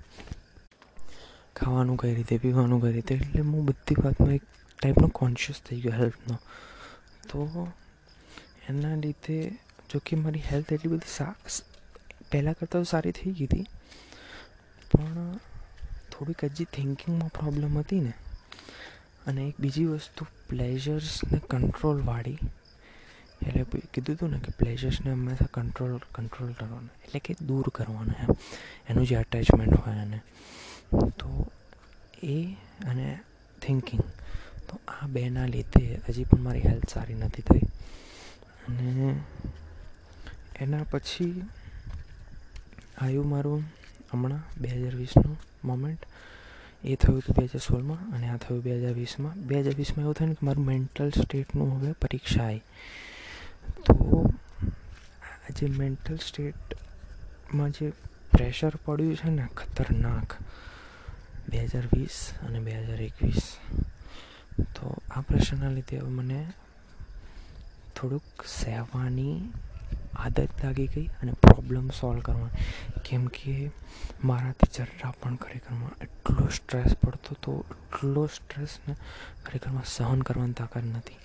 [1.56, 4.44] ખાવાનું કઈ રીતે, પીવાનું કઈ રીતે, એટલે હું બધી વાતમાં એક
[4.82, 6.40] ટાઈપનો કોન્શિયસ થઈ ગયો હેલ્થનો
[7.30, 7.72] તો
[8.70, 9.50] એના લીધે
[9.90, 11.24] જો કે મારી હેલ્થ એટલી બધી
[12.32, 13.64] પહેલાં કરતાં તો સારી થઈ ગઈ હતી.
[14.92, 15.38] પણ
[16.12, 18.14] થોડીક હજી થિંકિંગમાં પ્રોબ્લેમ હતી ને.
[19.28, 22.38] અને એક બીજી વસ્તુ પ્લેઝર્સને કંટ્રોલવાળી
[23.48, 26.90] એટલે કીધું હતું ને કે પ્લેઝર્સને હંમેશા કંટ્રોલ કંટ્રોલ કરવાના.
[27.04, 28.30] એટલે કે દૂર કરવાના એમ.
[28.90, 30.22] એનું જે અટેચમેન્ટ હોય એને
[30.94, 31.52] તો
[32.24, 32.54] એ
[32.86, 33.20] અને
[33.62, 34.04] થિંકિંગ
[34.76, 37.66] તો આ બેના લીધે હજી પણ મારી હેલ્થ સારી નથી થઈ.
[38.68, 39.16] અને
[40.60, 41.44] એના પછી
[43.02, 43.64] આવ્યું મારું
[44.12, 46.06] હમણાં બે હજાર વીસનું મોમેન્ટ
[46.84, 49.34] એ થયું હતું બે હજાર સોળમાં અને આ થયું બે હજાર વીસમાં.
[49.48, 52.64] બે હજાર વીસમાં એવું થયું ને કે મારું મેન્ટલ સ્ટેટનું હવે પરીક્ષા આવી
[53.86, 53.96] તો
[55.24, 57.92] આ જે મેન્ટલ સ્ટેટમાં જે
[58.32, 60.30] પ્રેશર પડ્યું છે ને, ખતરનાક,
[61.50, 63.46] બે હજાર વીસ અને બે હજાર એકવીસ.
[64.76, 66.54] તો આ પ્રશ્નના લીધે હવે મને
[67.96, 69.52] થોડુંક સહેવાની
[70.16, 73.72] આદત લાગી ગઈ અને પ્રોબ્લેમ સોલ્વ કરવાની કેમ કે
[74.24, 78.96] મારાથી જરા પણ ખરેખરમાં એટલો સ્ટ્રેસ પડતો તો એટલો સ્ટ્રેસને
[79.46, 81.16] ખરેખરમાં સહન કરવાની તાકાત નથી.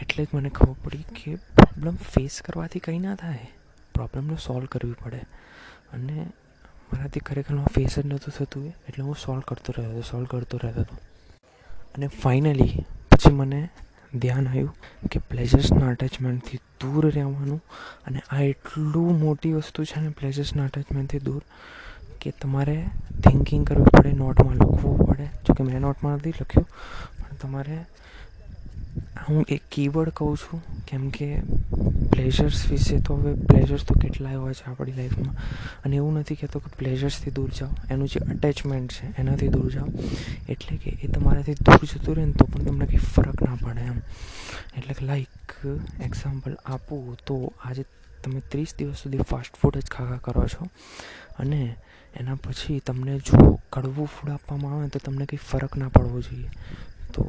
[0.00, 3.50] એટલે જ મને ખબર પડી કે પ્રોબ્લેમ ફેસ કરવાથી કંઈ ના થાય.
[3.94, 5.20] પ્રોબ્લેમને સોલ્વ કરવી પડે.
[5.92, 6.26] અને
[6.92, 10.80] મારાથી ખરેખરમાં ફેસ જ નહોતું થતું એટલે હું સોલ્વ કરતો રહ્યો હતો સોલ્વ કરતો રહેતો
[10.80, 11.09] હતો.
[11.94, 13.60] અને ફાઇનલી પછી મને
[14.14, 17.60] ધ્યાન આવ્યું કે પ્લેઝર્સના અટેચમેન્ટથી દૂર રહેવાનું
[18.06, 21.42] અને આ એટલું મોટી વસ્તુ છે ને પ્લેઝર્સના અટેચમેન્ટથી દૂર
[22.20, 22.76] કે તમારે
[23.28, 25.26] થિંકિંગ કરવી પડે નોટમાં લખવું પડે.
[25.46, 26.68] જોકે મેં નોટમાં નથી લખ્યું,
[27.18, 27.76] પણ તમારે
[29.28, 31.42] હું એક કીવર્ડ કહું છું, કેમ કે
[32.12, 35.36] પ્લેઝર્સ વિશે તો હવે પ્લેઝર્સ તો કેટલાય હોય છે આપણી લાઈફમાં
[35.84, 37.68] અને એવું નથી કહેતો કે પ્લેઝર્સથી દૂર જાઓ.
[37.90, 39.86] એનું જે અટેચમેન્ટ છે, એનાથી દૂર જાઓ.
[40.48, 43.80] એટલે કે એ તમારાથી દૂર જતું રહે ને તો પણ તમને કંઈ ફરક ના પડે
[43.80, 44.02] એમ.
[44.76, 45.54] એટલે કે લાઈક
[46.00, 47.84] એક્ઝામ્પલ આપું તો આજે
[48.24, 50.66] તમે ત્રીસ દિવસ સુધી ફાસ્ટ ફૂડ જ ખાખા કરો છો.
[51.38, 51.76] અને
[52.16, 56.50] એના પછી તમને જો કડવું ફૂડ આપવામાં આવે તો તમને કંઈ ફરક ના પડવો જોઈએ.
[57.14, 57.22] તો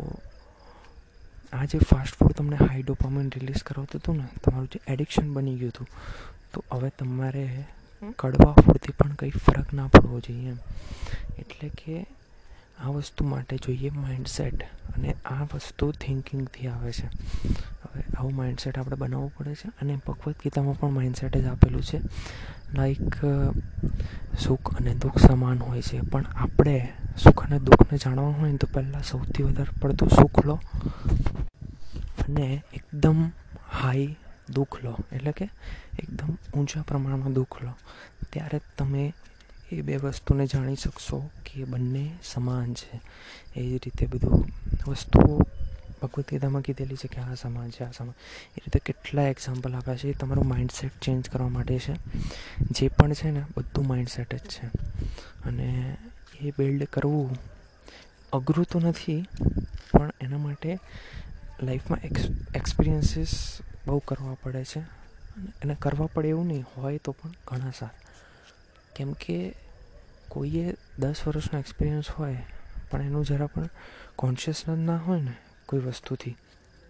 [1.54, 5.56] આ જે ફાસ્ટ ફૂડ તમને હાઈ ડોપામાઇન રિલીઝ કરાવતું હતું ને તમારું જે એડિક્શન બની
[5.56, 5.88] ગયું હતું
[6.54, 7.66] તો હવે તમારે
[8.20, 10.58] કડવા ફૂડથી પણ કંઈ ફરક ના પડવો જોઈએ એમ.
[11.40, 12.06] એટલે કે
[12.80, 17.08] આ વસ્તુ માટે જોઈએ માઇન્ડસેટ અને આ વસ્તુ થિંકિંગથી આવે છે.
[17.84, 22.00] હવે આવું માઇન્ડસેટ આપણે બનાવવું પડે છે અને ભગવદ્ ગીતામાં પણ માઇન્ડસેટ જ આપેલું છે.
[22.74, 23.16] લાઈક
[24.40, 26.02] સુખ અને દુઃખ સમાન હોય છે.
[26.02, 30.60] પણ આપણે સુખ અને દુઃખને જાણવા હોય ને તો પહેલાં સૌથી વધારે પડતું સુખ લો
[32.26, 33.20] અને એકદમ
[33.72, 34.16] હાઈ
[34.50, 34.94] દુઃખ લો.
[35.12, 35.50] એટલે કે
[36.00, 37.74] એકદમ ઊંચા પ્રમાણમાં દુઃખ લો.
[38.32, 39.14] ત્યારે તમે
[39.72, 43.02] એ બે વસ્તુને જાણી શકશો કે બંને સમાન છે.
[43.56, 44.46] એ જ રીતે બધું
[44.88, 45.40] વસ્તુઓ
[46.02, 48.14] ભગવદ્ ગીતામાં કીધેલી છે કે આ સમાન છે, આ સમાન.
[48.46, 51.94] એ રીતે કેટલા એક્ઝામ્પલ આપ્યા છે એ તમારું માઇન્ડસેટ ચેન્જ કરવા માટે છે.
[52.60, 54.66] જે પણ છે ને, બધું માઇન્ડસેટ જ છે.
[55.46, 55.98] અને
[56.42, 57.38] એ બિલ્ડ કરવું
[58.34, 59.26] અઘરું તો નથી,
[59.92, 60.80] પણ એના માટે
[61.64, 62.22] લાઈફમાં એક્સ
[62.56, 64.80] એક્સપિરિયન્સીસ બહુ કરવા પડે છે.
[65.64, 67.90] અને કરવા પડે એવું નહીં, હોય તો પણ ઘણા સારા.
[68.96, 69.56] કેમ કે
[70.28, 72.38] કોઈએ દસ વર્ષનો એક્સપિરિયન્સ હોય,
[72.92, 73.70] પણ એનું જરા પણ
[74.16, 75.34] કોન્શિયસનેસ ના હોય ને
[75.72, 76.38] કોઈ વસ્તુથી.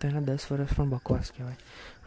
[0.02, 1.58] તો એના દસ વર્ષ પણ બકવાસ કહેવાય.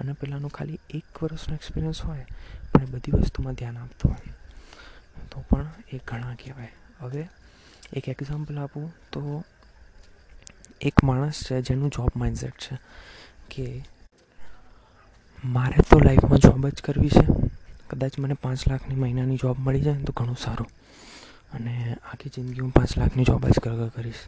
[0.00, 2.26] અને પેલાનું ખાલી એક વર્ષનો એક્સપિરિયન્સ હોય,
[2.72, 4.32] પણ એ બધી વસ્તુમાં ધ્યાન આપતો હોય.
[5.30, 6.72] તો પણ એ ઘણા કહેવાય.
[7.00, 7.28] હવે
[7.92, 9.44] એક એક્ઝામ્પલ આપું તો
[10.80, 12.78] એક માણસ છે જેનું જોબ માઇન્ડસેટ છે
[13.50, 13.84] કે
[15.44, 17.26] મારે તો લાઈફમાં જોબ જ કરવી છે.
[17.90, 20.68] કદાચ મને પાંચ લાખની મહિનાની જોબ મળી જાય તો ઘણું સારું.
[21.52, 24.20] અને આખી જિંદગી હું પાંચ લાખની જોબ જ કર કરીશ.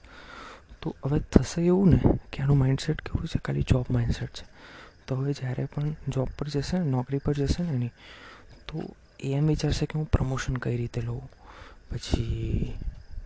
[0.86, 2.00] તો હવે થશે એવું ને
[2.32, 3.38] કે આનું માઇન્ડસેટ કેવું છે?
[3.38, 4.44] ખાલી જોબ માઇન્ડસેટ છે.
[5.06, 7.88] તો હવે જ્યારે પણ જોબ પર જશે ને, નોકરી પર જશે ને એની,
[8.68, 8.82] તો
[9.20, 11.30] એ એમ વિચારશે કે હું પ્રમોશન કઈ રીતે લઉં?
[11.90, 12.74] પછી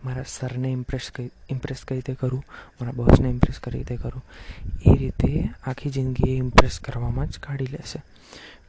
[0.05, 2.43] મારા સરને ઇમ્પ્રેસ કઈ ઇમ્પ્રેસ કઈ રીતે કરું?
[2.81, 4.23] મારા બોસને ઇમ્પ્રેસ કઈ રીતે કરું?
[4.85, 8.03] એ રીતે આખી જિંદગી એ ઇમ્પ્રેસ કરવામાં જ કાઢી લેશે.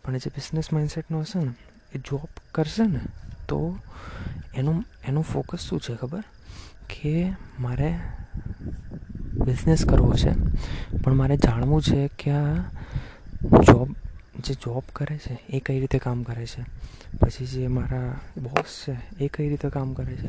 [0.05, 1.53] પણ જે બિઝનેસ માઇન્ડસેટનો હશે ને,
[1.95, 3.01] એ જોબ કરશે ને,
[3.49, 3.79] તો
[4.55, 6.25] એનું એનું ફોકસ શું છે ખબર?
[6.83, 7.99] કે મારે
[9.45, 10.31] બિઝનેસ કરવો છે.
[11.03, 12.55] પણ મારે જાણવું છે કે આ
[13.43, 13.89] જોબ
[14.45, 16.65] જે જોબ કરે છે, એ કઈ રીતે કામ કરે છે?
[17.19, 20.29] પછી જે મારા બોસ છે, એ કઈ રીતે કામ કરે છે?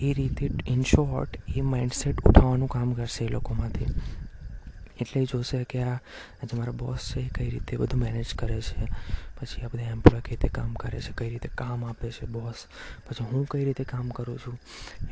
[0.00, 3.86] એ રીતે ઇન શોર્ટ એ માઇન્ડસેટ ઉઠાવવાનું કામ કરશે એ લોકોમાંથી.
[5.00, 5.96] એટલે એ જોશે કે આ
[6.44, 8.84] જે મારા બોસ છે એ કઈ રીતે બધું મેનેજ કરે છે.
[9.40, 12.54] પછી આ બધા એમ્પ્લોય કઈ રીતે કામ કરે છે, કઈ રીતે કામ આપે છે બોસ
[13.08, 14.60] પછી હું કઈ રીતે કામ કરું છું.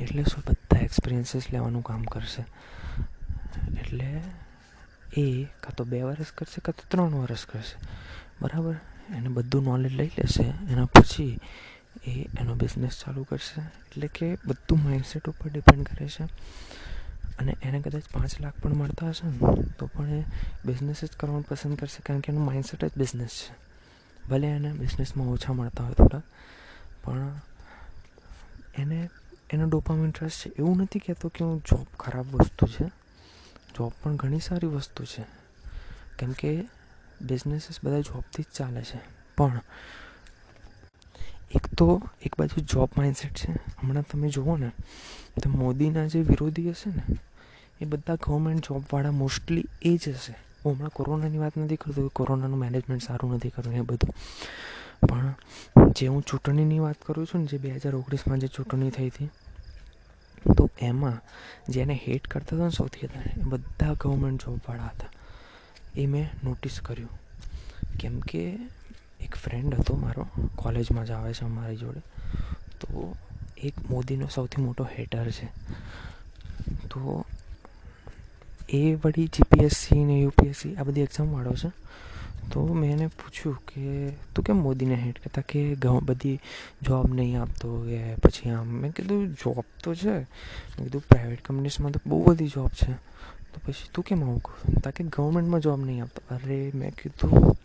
[0.00, 2.44] એટલે શું બધા એક્સપિરિયન્સીસ લેવાનું કામ કરશે.
[3.80, 4.22] એટલે
[5.16, 7.76] એ કાં તો બે વર્ષ કરશે, કાં તો ત્રણ વર્ષ કરશે.
[8.42, 8.74] બરાબર?
[9.16, 11.40] એને બધું નોલેજ લઈ લેશે, એના પછી
[12.06, 13.60] એ એનો બિઝનેસ ચાલુ કરશે.
[13.60, 16.24] એટલે કે બધું માઇન્ડસેટ ઉપર ડિપેન્ડ કરે છે.
[17.42, 20.24] અને એને કદાચ પાંચ લાખ પણ મળતા હશે ને, તો પણ એ
[20.66, 23.54] બિઝનેસ જ કરવાનું પસંદ કરશે, કારણ કે એનું માઇન્ડસેટ જ બિઝનેસ છે.
[24.28, 26.22] ભલે એને બિઝનેસમાં ઓછા મળતા હોય થોડા,
[27.04, 27.40] પણ
[28.78, 29.10] એને,
[29.50, 30.48] એનો ડોપામ ઇન્ટરેસ્ટ છે.
[30.58, 32.84] એવું નથી કહેતો કે હું જોબ ખરાબ વસ્તુ છે.
[33.76, 35.24] જોબ પણ ઘણી સારી વસ્તુ છે.
[36.18, 36.64] કેમ કે
[37.22, 39.00] બિઝનેસીસ બધા જોબથી જ ચાલે છે.
[39.36, 39.60] પણ
[41.50, 43.52] એક તો એક બાજુ જોબ માઇન્ડસેટ છે.
[43.52, 44.70] હમણાં તમે જુઓ ને,
[45.42, 47.02] તો મોદીના જે વિરોધી હશે ને
[47.80, 50.34] એ બધા ગવર્મેન્ટ જોબવાળા મોસ્ટલી એ જ હશે.
[50.64, 54.14] હું હમણાં કોરોનાની વાત નથી કરતો, કોરોનાનું મેનેજમેન્ટ સારું નથી કરતું એ બધું.
[55.08, 55.34] પણ
[55.90, 59.30] જે હું ચૂંટણીની વાત કરું છું ને, જે બે હજાર ઓગણીસમાં જે ચૂંટણી થઈ હતી,
[60.56, 61.20] તો એમાં
[61.68, 65.08] જેને હેટ કરતા હતા ને સૌથી વધારે, એ બધા ગવર્મેન્ટ જોબવાળા હતા.
[65.94, 67.08] એ મેં નોટિસ કર્યું.
[68.00, 68.58] કેમ કે
[69.20, 72.00] એક ફ્રેન્ડ હતો મારો કોલેજમાં જ આવે છે અમારી જોડે,
[72.80, 73.16] તો
[73.58, 75.46] એક મોદીનો સૌથી મોટો હેટર છે.
[76.72, 77.24] તો
[78.72, 81.72] એ વળી જીપીએસસી ને યુપીએસસી આ બધી એક્ઝામવાળો છે.
[82.52, 85.42] તો મેં એને પૂછ્યું કે, તું કેમ મોદીને હેટ કરતા?
[85.48, 86.40] કે બધી
[86.82, 88.66] જોબ નહીં આપતો કે પછી આમ?
[88.66, 90.12] મેં કીધું જોબ તો છે.
[90.12, 92.92] મેં કીધું પ્રાઇવેટ કંપનીઝમાં તો બહુ બધી જોબ છે.
[93.52, 96.34] તો પછી, તું કેમ આવું કહું તાકે ગવર્મેન્ટમાં જોબ નહીં આપતો.
[96.34, 97.56] અરે, મેં કીધું,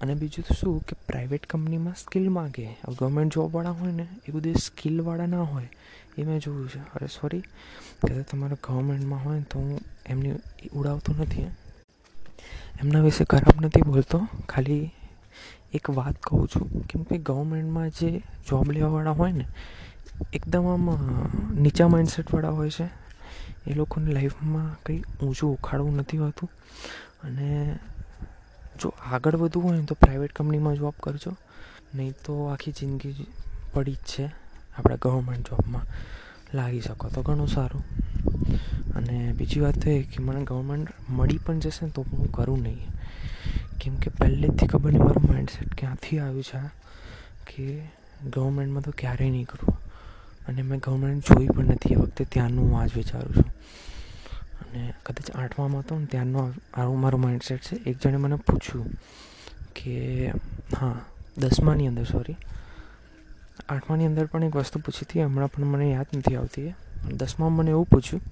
[0.00, 2.78] અને બીજું તો શું કે પ્રાઇવેટ કંપનીમાં સ્કિલ માગે?
[2.98, 5.68] ગવર્મેન્ટ જોબવાળા હોય ને, એ બધું સ્કિલવાળા ના હોય.
[6.18, 6.78] એ મેં જોયું છે.
[6.94, 7.42] અરે સોરી
[8.02, 10.32] કદાચ તમારે ગવર્મેન્ટમાં હોય તો હું એમની
[10.72, 11.42] ઉડાવતો નથી
[12.80, 14.18] એમના વિશે ખરાબ નથી બોલતો.
[14.48, 14.90] ખાલી
[15.74, 19.46] એક વાત કહું છું કેમ કે ગવર્મેન્ટમાં જે જોબ લેવાવાળા હોય ને,
[20.32, 20.86] એકદમ આમ
[21.62, 22.86] નીચા માઇન્ડસેટવાળા હોય છે.
[23.66, 26.50] એ લોકોની લાઈફમાં કંઈ ઊંચું ઉખાડવું નથી હોતું.
[27.24, 27.78] અને
[28.80, 31.36] જો આગળ વધવું હોય ને તો પ્રાઇવેટ કંપનીમાં જોબ કરજો.
[31.94, 33.26] નહીં તો આખી જિંદગી
[33.72, 34.47] પડી જ છે.
[34.78, 35.82] આપણે ગવર્મેન્ટ જોબમાં
[36.56, 37.08] લાગી શકો.
[37.08, 37.84] તો ઘણું સારું.
[38.94, 42.62] અને બીજી વાત એ કે મને ગવર્મેન્ટ મળી પણ જશે ને તો પણ હું કરું
[42.62, 42.86] નહીં.
[43.80, 46.70] કેમ કે પહેલેથી ખબર નહીં મારું માઇન્ડસેટ ક્યાંથી આવ્યું છે
[47.46, 47.82] કે
[48.30, 49.78] ગવર્મેન્ટમાં તો ક્યારેય નહીં કરું.
[50.48, 51.92] અને મેં ગવર્મેન્ટ જોઈ પણ નથી.
[51.92, 53.54] એ વખતે ત્યાંનું હું આજ વિચારું છું.
[54.58, 57.76] અને કદાચ આઠમામાં હતો ને ત્યારનો આવું મારું માઇન્ડસેટ છે.
[57.76, 58.90] એક જણે મને પૂછ્યું
[59.74, 60.28] કે,
[60.80, 61.00] હા,
[61.38, 62.36] દસમાની અંદર સોરી
[63.68, 66.74] આઠમાની અંદર પણ એક વસ્તુ પૂછી હતી, હમણાં પણ મને યાદ નથી આવતી
[67.16, 68.22] દસમામાં મને એવું પૂછ્યું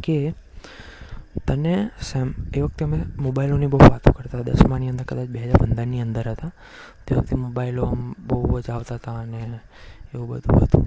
[0.00, 0.34] કે
[1.46, 6.00] તને સેમ, એ વખતે અમે મોબાઈલોની બહુ વાતો કરતા દસમાની અંદર કદાચ બે હજાર પંદરની
[6.00, 6.50] અંદર હતા.
[7.06, 9.60] તે વખતે મોબાઈલો આમ બહુ જ આવતા હતા અને
[10.14, 10.84] એવું બધું હતું.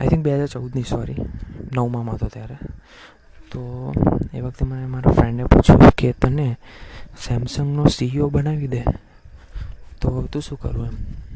[0.00, 1.20] આઈ થિંક બે હજાર ચૌદની સોરી
[1.76, 2.56] નવમામાં હતો ત્યારે.
[3.50, 3.92] તો
[4.32, 6.56] એ વખતે મને મારા ફ્રેન્ડે પૂછ્યું કે તને
[7.28, 8.82] સેમસંગનો સીઈઓ બનાવી દે?
[10.00, 11.27] તો તું શું કરું એમ?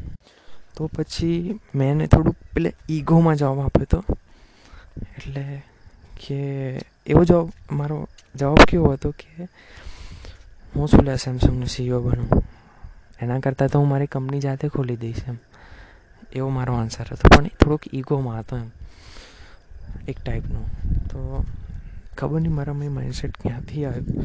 [0.77, 4.17] તો પછી મેં એને થોડુંક પેલે ઈગોમાં જવાબ આપ્યો હતો
[5.17, 5.63] એટલે
[6.27, 6.35] કે
[7.07, 9.43] એવો જવાબ, મારો જવાબ કેવો હતો કે
[10.75, 12.43] હું શું લે સેમસંગનો સીઈઓ બનું?
[13.21, 15.37] એના કરતાં તો હું મારી કંપની જાતે ખોલી દઈશ એમ.
[16.33, 17.37] એવો મારો આન્સર હતો.
[17.37, 18.71] પણ એ થોડોક ઈગોમાં હતો એમ.
[20.07, 20.65] એક ટાઈપનું
[21.07, 21.45] તો
[22.17, 24.23] ખબર નહીં મારામાં એ માઇન્ડસેટ ક્યાંથી આવ્યું?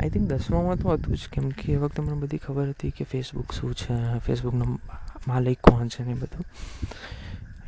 [0.00, 1.20] આઈ થિંક દસમામાં તો હતું જ.
[1.32, 4.78] કેમ કે એ વખતે મને બધી ખબર હતી કે ફેસબુક શું છે ફેસબુકનો
[5.30, 6.44] માલિક કોણ છે ને બધું.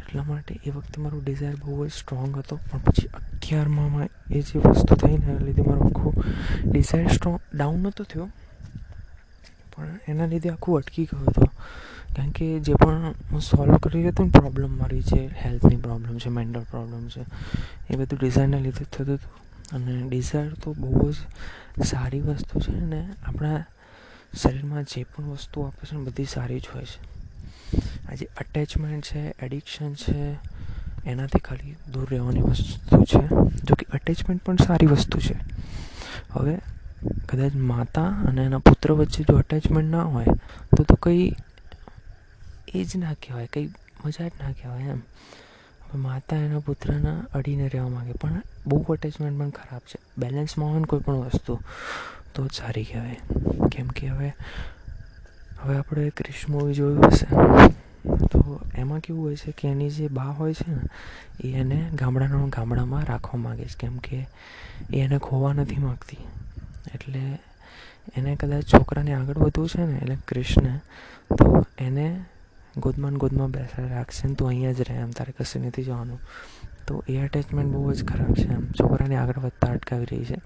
[0.01, 2.57] એટલા માટે એ વખતે મારો ડિઝાયર બહુ જ સ્ટ્રોંગ હતો.
[2.71, 6.15] પણ પછી અગિયારમાં એ જે વસ્તુ થઈ ને એના લીધે મારો આખું
[6.73, 8.29] ડિઝાયર સ્ટ્રોંગ ડાઉન નહોતો થયો.
[9.77, 11.45] પણ એના લીધે આખું અટકી ગયો હતો.
[12.17, 16.19] કારણ કે જે પણ હું સોલ્વ કરી રહ્યો હતો ને પ્રોબ્લેમ મારી જે હેલ્થની પ્રોબ્લેમ
[16.19, 17.23] છે મેન્ટલ પ્રોબ્લેમ છે,
[17.91, 19.41] એ બધું ડિઝાઇનના લીધે થતું હતું.
[19.73, 21.17] અને ડિઝાયર તો બહુ જ
[21.85, 23.65] સારી વસ્તુ છે ને આપણા
[24.35, 27.12] શરીરમાં જે પણ વસ્તુ આપે છે ને બધી સારી જ હોય છે.
[28.11, 30.37] આ જે અટેચમેન્ટ છે એડિક્શન છે,
[31.07, 33.27] એનાથી ખાલી દૂર રહેવાની વસ્તુ છે.
[33.65, 35.35] જો કે અટેચમેન્ટ પણ સારી વસ્તુ છે.
[36.31, 36.59] હવે
[37.29, 40.25] કદાચ માતા અને એના પુત્ર વચ્ચે જો અટેચમેન્ટ ના હોય,
[40.77, 41.33] તો તો કંઈ
[42.75, 43.67] એ જ ના કહેવાય, કંઈ
[44.05, 45.03] મજા જ ના કહેવાય એમ.
[45.95, 49.99] માતા એના પુત્રના અડીને રહેવા માગે, પણ બહુ અટેચમેન્ટ પણ ખરાબ છે.
[50.19, 51.61] બેલેન્સમાં હોય ને કોઈ પણ વસ્તુ,
[52.35, 53.17] તો જ સારી કહેવાય.
[53.73, 54.33] કેમ કે હવે
[55.61, 57.27] હવે આપણે ક્રિશ મૂવી જોયું હશે.
[58.03, 60.81] તો એમાં કેવું હોય છે કે એની જે બા હોય છે ને,
[61.45, 63.77] એ એને ગામડાના ગામડામાં રાખવા માગે છે.
[63.79, 64.29] કેમ કે
[64.93, 66.17] એ એને ખોવા નથી માગતી.
[66.95, 67.39] એટલે
[68.17, 70.77] એને કદાચ છોકરાને આગળ વધવું છે ને, એટલે કૃષ્ણ
[71.37, 72.25] તો એને
[72.77, 76.21] ગોદમાં ગોદમાં બેસા રાખશે ને તું અહીંયા જ રહે એમ, તારે કશે નથી જવાનું.
[76.87, 78.71] તો એ અટેચમેન્ટ બહુ જ ખરાબ છે એમ.
[78.71, 80.37] છોકરાને આગળ વધતા અટકાવી રહી છે.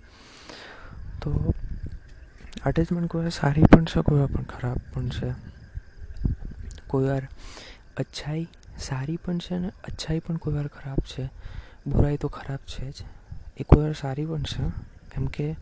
[1.23, 1.55] તો
[2.65, 5.56] અટેચમેન્ટ કોઈ સારી પણ છે, કોઈ પણ ખરાબ પણ છે.
[6.89, 7.29] કોઈ વાર
[7.97, 11.29] અચ્છાઈ સારી પણ છે ને, અચ્છાઈ પણ કોઈ વાર ખરાબ છે.
[11.87, 12.95] બુરાઈ તો ખરાબ છે જ.
[13.57, 14.69] એ કોઈ વાર સારી પણ છે.
[15.15, 15.57] કેમ કે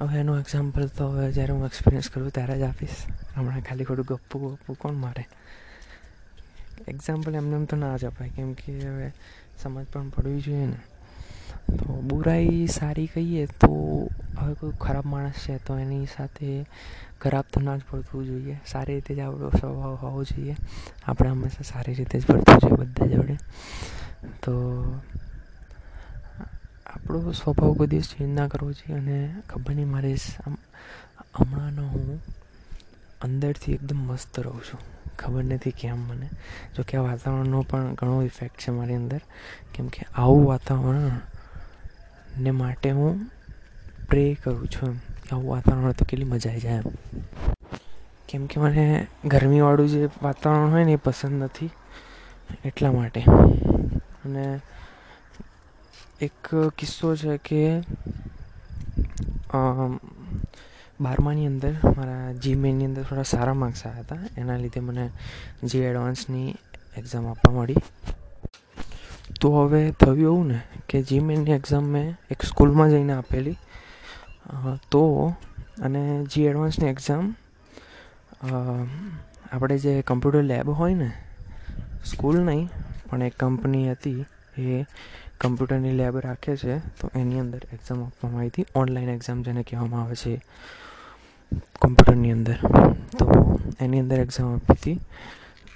[0.00, 3.06] હવે એનું એક્ઝામ્પલ તો હવે જ્યારે હું એક્સપિરિયન્સ કરું ત્યારે જ આપીશ.
[3.36, 5.28] હમણાં ખાલી ખોટું ગપ્પું ગપ્પું કોણ મારે?
[6.88, 8.28] એક્ઝામ્પલ એમને એમ તો ના જ અપાય.
[8.28, 9.12] કેમ કે હવે
[9.62, 10.76] સમજ પણ પડવી જોઈએ ને.
[11.68, 13.70] તો બુરાઈ સારી કહીએ તો
[14.38, 16.64] હવે કોઈ ખરાબ માણસ છે તો એની સાથે
[17.20, 18.56] ખરાબ તો ના જ પડવું જોઈએ.
[18.66, 20.56] સારી રીતે જ આપણો સ્વભાવ હોવો જોઈએ.
[21.06, 23.36] આપણે હંમેશા સારી રીતે જ વર્તવું જોઈએ બધા જોડે.
[24.42, 24.54] તો
[26.86, 30.12] આપણો સ્વભાવ કોઈ દિવસ ચેન્જ ના કરવો જોઈએ અને ખબર નહીં મારે
[31.38, 32.20] હમણાંનો હું
[33.20, 34.80] અંદરથી એકદમ મસ્ત રહું છું.
[35.18, 36.28] ખબર નથી કેમ મને.
[36.76, 39.22] જોકે આ વાતાવરણનો પણ ઘણો ઇફેક્ટ છે મારી અંદર.
[39.74, 41.10] કેમ કે આવું વાતાવરણ
[42.38, 43.20] ને માટે હું
[44.08, 44.88] પ્રે કરું છું.
[44.90, 44.98] એમ
[45.32, 46.82] આવું વાતાવરણ તો કેટલી મજા આવી જાય એમ.
[48.28, 51.70] કેમ કે મને ગરમીવાળું જે વાતાવરણ હોય ને એ પસંદ નથી
[52.64, 53.20] એટલા માટે.
[54.24, 54.60] અને
[56.20, 57.80] એક કિસ્સો છે કે
[61.00, 64.16] બારમાની અંદર મારા જી મેનની અંદર થોડા સારા માર્ક્સ આવ્યા હતા.
[64.36, 65.10] એના લીધે મને
[65.64, 66.54] જી એડવાન્સની
[66.96, 67.74] એક્ઝામ આપવા મળી.
[69.40, 73.58] તો હવે થયું એવું ને કે જી મેનની એક્ઝામ મેં એક સ્કૂલમાં જઈને આપેલી.
[74.92, 75.02] તો
[75.86, 77.24] અને જી એડવાન્સની એક્ઝામ
[79.52, 81.10] આપણે જે કમ્પ્યુટર લેબ હોય ને,
[82.10, 82.66] સ્કૂલ નહીં,
[83.06, 84.20] પણ એક કંપની હતી,
[84.58, 84.84] એ
[85.42, 88.66] કમ્પ્યુટરની લેબ રાખે છે, તો એની અંદર એક્ઝામ આપવામાં આવી હતી.
[88.80, 90.34] ઓનલાઈન એક્ઝામ જેને કહેવામાં આવે છે
[91.82, 92.58] કમ્પ્યુટરની અંદર.
[93.18, 93.26] તો
[93.84, 94.98] એની અંદર એક્ઝામ આપી હતી.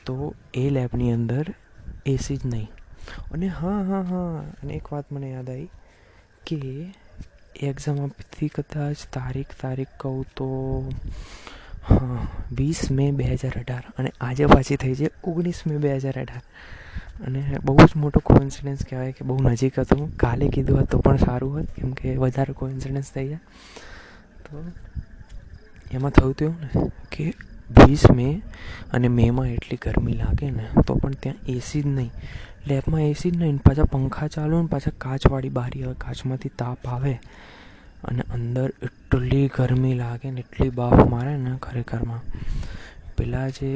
[0.06, 0.14] તો
[0.62, 1.44] એ લેબની અંદર
[2.14, 2.70] એસી જ નહીં.
[3.32, 4.44] અને હા હા હા.
[4.62, 5.68] અને એક વાત મને યાદ આવી
[6.46, 6.58] કે
[7.62, 10.48] એક્ઝામ આપતી કદાચ તારીખ તારીખ કહું તો,
[11.82, 13.84] હા, વીસ મે બે હજાર અઢાર.
[13.98, 16.42] અને આજે પાછી થઈ છે ઓગણીસ મે બે હજાર અઢાર.
[17.26, 20.16] અને બહુ જ મોટો કોઇન્સિડન્સ કહેવાય કે બહુ નજીક હતું.
[20.16, 23.40] કાલે કીધું હોત તો પણ સારું હોત, કેમ કે વધારે કોઇન્સિડન્સ થઈ જાય
[24.44, 24.64] તો
[25.92, 27.24] એમાં થયું હતું ને કે
[27.70, 28.28] વીસ મે
[28.92, 32.10] અને મેમાં એટલી ગરમી લાગે ને, તો પણ ત્યાં એસી જ નહીં.
[32.66, 37.14] લેબમાં એસી જ નહીં, પાછા પંખા ચાલુ ને પાછા કાચવાળી બારી આવે, કાચમાંથી તાપ આવે
[38.08, 42.22] અને અંદર એટલી ગરમી લાગે ને એટલી બાફ મારે ને ખરેખરમાં.
[43.16, 43.70] પેલા જે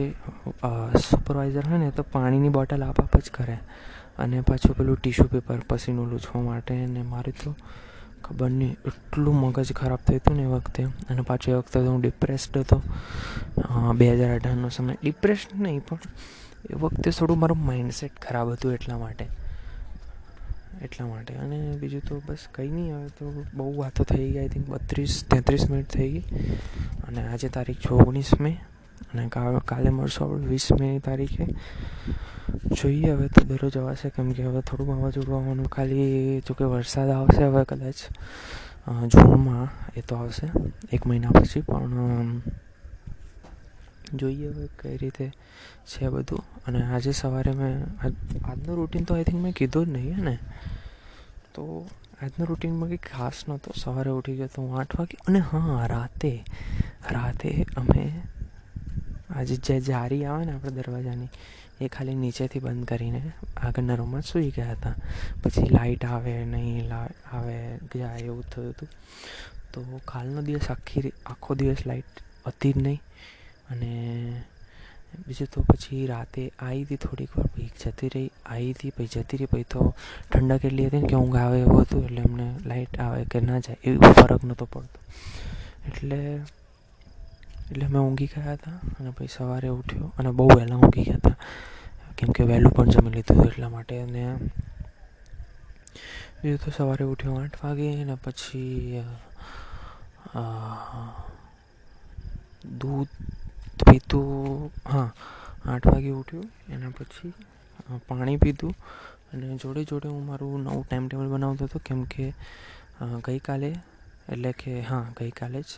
[1.08, 3.58] સુપરવાઇઝર હોય ને તો પાણીની બોટલ આપ આપ જ કરે
[4.18, 7.50] અને પાછું પેલું ટીશ્યુ પેપર પસીનું લૂછવા માટે ને મારે તો
[8.24, 10.82] ખબર નહીં, એટલું મગજ ખરાબ થયું હતું ને એ વખતે.
[11.10, 12.78] અને પાછું એ વખતે તો હું ડિપ્રેસ્ડ હતો.
[13.98, 14.96] બે હજાર અઢારનો સમય.
[15.02, 16.00] ડિપ્રેસ્ડ નહીં, પણ
[16.70, 19.26] એ વખતે થોડું મારું માઇન્ડસેટ ખરાબ હતું એટલા માટે.
[20.82, 21.34] એટલા માટે.
[21.34, 25.24] અને બીજું તો બસ કંઈ નહીં, હવે તો બહુ વાતો થઈ ગઈ આઈ થિંક બત્રીસ,
[25.30, 26.24] તેત્રીસ મિનિટ થઈ ગઈ.
[27.08, 28.50] અને આજે તારીખ છે ઓગણીસ મે.
[29.14, 29.28] અને
[29.64, 31.46] કાલે મળશું આપણે વીસ મેની તારીખે.
[32.72, 37.44] જોઈએ હવે તો દરરોજ અવાશે કેમ કે હવે થોડું વાવાઝોડું આવવાનું ખાલી જોકે વરસાદ આવશે
[37.44, 37.94] હવે કદાચ
[39.06, 40.46] જૂનમાં એ તો આવશે,
[40.92, 41.60] એક મહિના પછી.
[41.60, 41.88] પણ
[44.14, 45.32] જોઈએ હવે કઈ રીતે
[45.86, 46.42] છે બધું.
[46.66, 47.84] અને આજે સવારે મેં
[48.44, 50.38] આજનું રૂટીન તો આઈ થિંક મેં કીધું જ નહીં ને
[51.54, 51.90] તો
[52.22, 53.72] આજનું રૂટીનમાં કંઈ ખાસ નહોતો.
[53.76, 55.16] સવારે ઉઠી ગયો તો હું આઠ વાગે.
[55.28, 56.44] અને હા, રાતે
[57.10, 58.22] રાતે અમે
[59.30, 61.28] આજે જે જારી આવે ને આપણે દરવાજાની,
[61.80, 64.94] એ ખાલી નીચેથી બંધ કરીને આગળના રૂમમાં સૂઈ ગયા હતા.
[65.42, 66.92] પછી લાઇટ આવે, નહીં
[67.32, 68.88] આવે, જાય એવું થયું હતું.
[69.72, 72.04] તો કાલનો દિવસ આખી આખો દિવસ લાઇટ
[72.46, 73.02] હતી જ નહીં.
[73.70, 73.92] અને
[75.26, 78.30] બીજું તો પછી રાતે આવી હતી થોડીક વાર પછી જતી રહી.
[78.46, 79.80] આવી હતી પછી જતી રહી, પછી તો
[80.30, 83.58] ઠંડક એટલી હતી ને કે ઊંઘ આવે એવું હતું, એટલે અમને લાઇટ આવે કે ના
[83.60, 84.98] જાય, એવું ફરક નહોતો પડતો.
[85.88, 86.18] એટલે
[87.70, 91.38] એટલે અમે ઊંઘી ગયા હતા અને પછી સવારે ઉઠ્યો અને બહુ વહેલા ઊંઘી ગયા હતા.
[92.18, 94.24] કેમ કે વહેલું પણ જમી લીધું એટલા માટે અને
[96.40, 99.02] બીજું તો સવારે ઉઠ્યો આઠ વાગે અને પછી
[102.80, 103.12] દૂધ
[103.76, 105.08] પીધું હા,
[105.64, 107.32] આઠ વાગે ઉઠ્યું, એના પછી
[108.08, 108.74] પાણી પીધું
[109.32, 112.26] અને જોડે જોડે હું મારું નવું ટાઈમ ટેબલ બનાવતો હતો, કેમ કે
[113.26, 113.70] ગઈકાલે,
[114.28, 115.70] એટલે કે, હા, ગઈકાલે જ,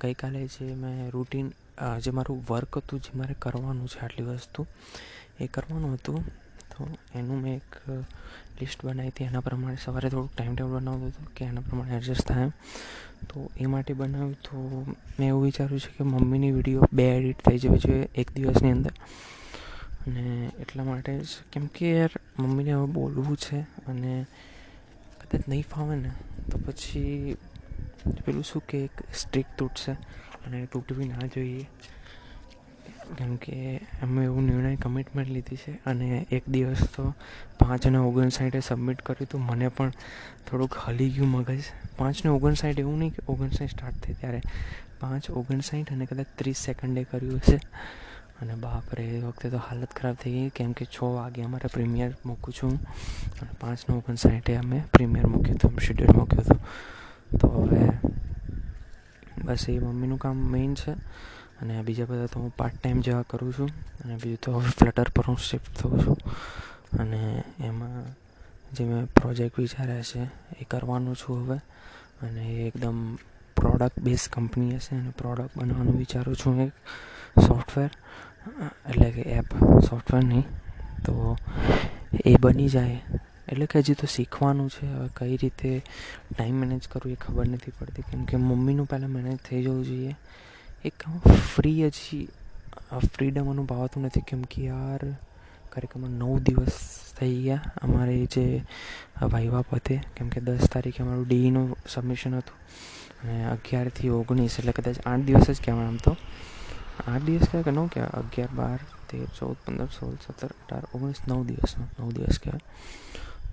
[0.00, 1.48] ગઈકાલે જે મેં રૂટીન
[2.00, 4.66] જે મારું વર્ક હતું, જે મારે કરવાનું છે આટલી વસ્તુ,
[5.40, 6.20] એ કરવાનું હતું.
[6.70, 7.70] તો એનું મેં એક
[8.60, 12.28] લિસ્ટ બનાવી હતી એના પ્રમાણે સવારે થોડુંક ટાઈમ ટેબલ બનાવતું હતું કે એના પ્રમાણે એડજસ્ટ
[12.28, 12.50] થાય
[13.28, 14.84] તો એ માટે બનાવ્યું તો
[15.18, 18.92] મેં એવું વિચાર્યું છે કે મમ્મીની વીડિયો બે એડિટ થઈ જવી જોઈએ એક દિવસની અંદર.
[20.06, 24.26] અને એટલા માટે જ કેમ કે યાર મમ્મીને હવે બોલવું છે અને
[25.20, 26.10] કદાચ નહીં ફાવે ને,
[26.50, 27.36] તો પછી
[28.26, 29.92] પેલું શું કે એક સ્ટ્રીક તૂટશે
[30.46, 31.66] અને તૂટવી ના જોઈએ.
[33.18, 37.14] કેમ કે અમે એવું નિર્ણય કમિટમેન્ટ લીધી છે અને એક દિવસ તો
[37.58, 39.40] પાંચને ઓગણસાઠે સબમિટ કર્યું હતું.
[39.40, 39.90] મને પણ
[40.50, 41.58] થોડુંક હલી ગયું મગજ.
[41.96, 44.40] પાંચને ઓગણસાઠ એવું નહીં કે ઓગણસાઠ સ્ટાર્ટ થઈ ત્યારે
[45.00, 47.60] પાંચ ઓગણસાઠ અને કદાચ ત્રીસ સેકન્ડે કર્યું હશે.
[48.42, 50.48] અને બાપરે, એ વખતે તો હાલત ખરાબ થઈ ગઈ.
[50.48, 52.82] કેમ કે છ વાગે અમારે પ્રીમિયર મૂકું છું.
[53.40, 56.60] અને પાંચને ઓગણસાઠે અમે પ્રીમિયર મૂક્યું હતું શેડ્યુલ મૂક્યું હતું.
[57.38, 57.90] તો હવે
[59.44, 60.94] બસ એ મમ્મીનું કામ મેઇન છે.
[61.62, 63.68] અને બીજા બધા તો હું પાર્ટ ટાઈમ જેવા કરું છું.
[64.04, 66.16] અને બીજું તો હવે ફ્લટર પર હું શિફ્ટ થઉં છું.
[66.98, 68.04] અને એમાં
[68.72, 70.22] જે મેં પ્રોજેક્ટ વિચાર્યા છે,
[70.60, 71.58] એ કરવાનું છું હવે.
[72.22, 73.14] અને એ એકદમ
[73.56, 76.72] પ્રોડક્ટ બેઝ કંપની હશે અને પ્રોડક્ટ બનાવવાનું વિચારું છું એક
[77.40, 77.90] સોફ્ટવેર
[78.88, 79.44] એટલે કે એપ
[79.80, 80.42] સોફ્ટવેર નહીં.
[81.04, 81.38] તો
[82.24, 83.02] એ બની જાય.
[83.48, 84.86] એટલે કે હજી તો શીખવાનું છે.
[84.86, 85.84] હવે કઈ રીતે
[86.38, 88.02] ટાઈમ મેનેજ કરવું એ ખબર નથી પડતી.
[88.02, 90.16] કેમ કે મમ્મીનું પહેલાં મેનેજ થઈ જવું જોઈએ.
[90.88, 91.02] એક
[91.54, 92.24] ફ્રી હજી
[93.12, 95.02] ફ્રીડમ અનુભવાતું નથી કેમ કે યાર
[95.72, 96.78] કાર્યક્રમમાં નવ દિવસ
[97.18, 98.44] થઈ ગયા અમારે જે
[99.34, 102.58] વાઇવા પતે કેમ કે દસ તારીખે અમારું ડીઈનું સબમિશન હતું
[103.22, 106.16] અને અગિયારથી ઓગણીસ એટલે કદાચ આઠ દિવસ જ કહેવાય આમ તો.
[107.06, 108.12] આઠ દિવસ કહેવાય કે નવ કહેવાય?
[108.20, 112.64] અગિયાર, બાર, તેર, ચૌદ, પંદર, સોળ, સત્તર, અઢાર, ઓગણીસ, નવ દિવસનો નવ દિવસ કહેવાય.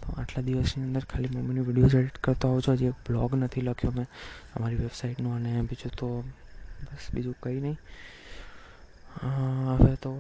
[0.02, 3.66] તો આટલા દિવસની અંદર ખાલી મમ્મીની વિડીયોઝ એડિટ કરતો આવું છું, હજી એક બ્લોગ નથી
[3.70, 4.08] લખ્યો મેં
[4.56, 6.10] અમારી વેબસાઇટનો અને બીજું તો
[6.84, 7.78] બસ બીજું કંઈ નહીં
[9.78, 10.12] હવે તો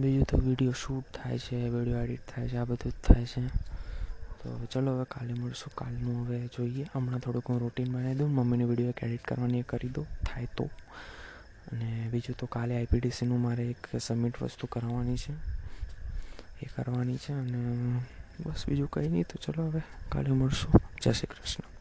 [0.00, 3.46] બીજું તો વીડિયો શૂટ થાય છે વીડિયો એડિટ થાય છે, આ બધું જ થાય છે.
[4.40, 6.84] તો ચલો હવે કાલે મળશું, કાલનું હવે જોઈએ.
[6.94, 10.68] હમણાં થોડુંક હું રૂટીન બનાવી દઉં, મમ્મીની વીડિયો એક એડિટ કરવાની કરી દઉં, થાય તો.
[11.72, 15.32] અને બીજું તો કાલે આઈપીડીસીનું મારે એક સબમિટ વસ્તુ કરવાની છે.
[16.62, 17.60] એ કરવાની છે અને
[18.40, 20.80] બસ બીજું કંઈ નહીં તો ચલો હવે કાલે મળશું.
[21.02, 21.71] જય શ્રી કૃષ્ણ.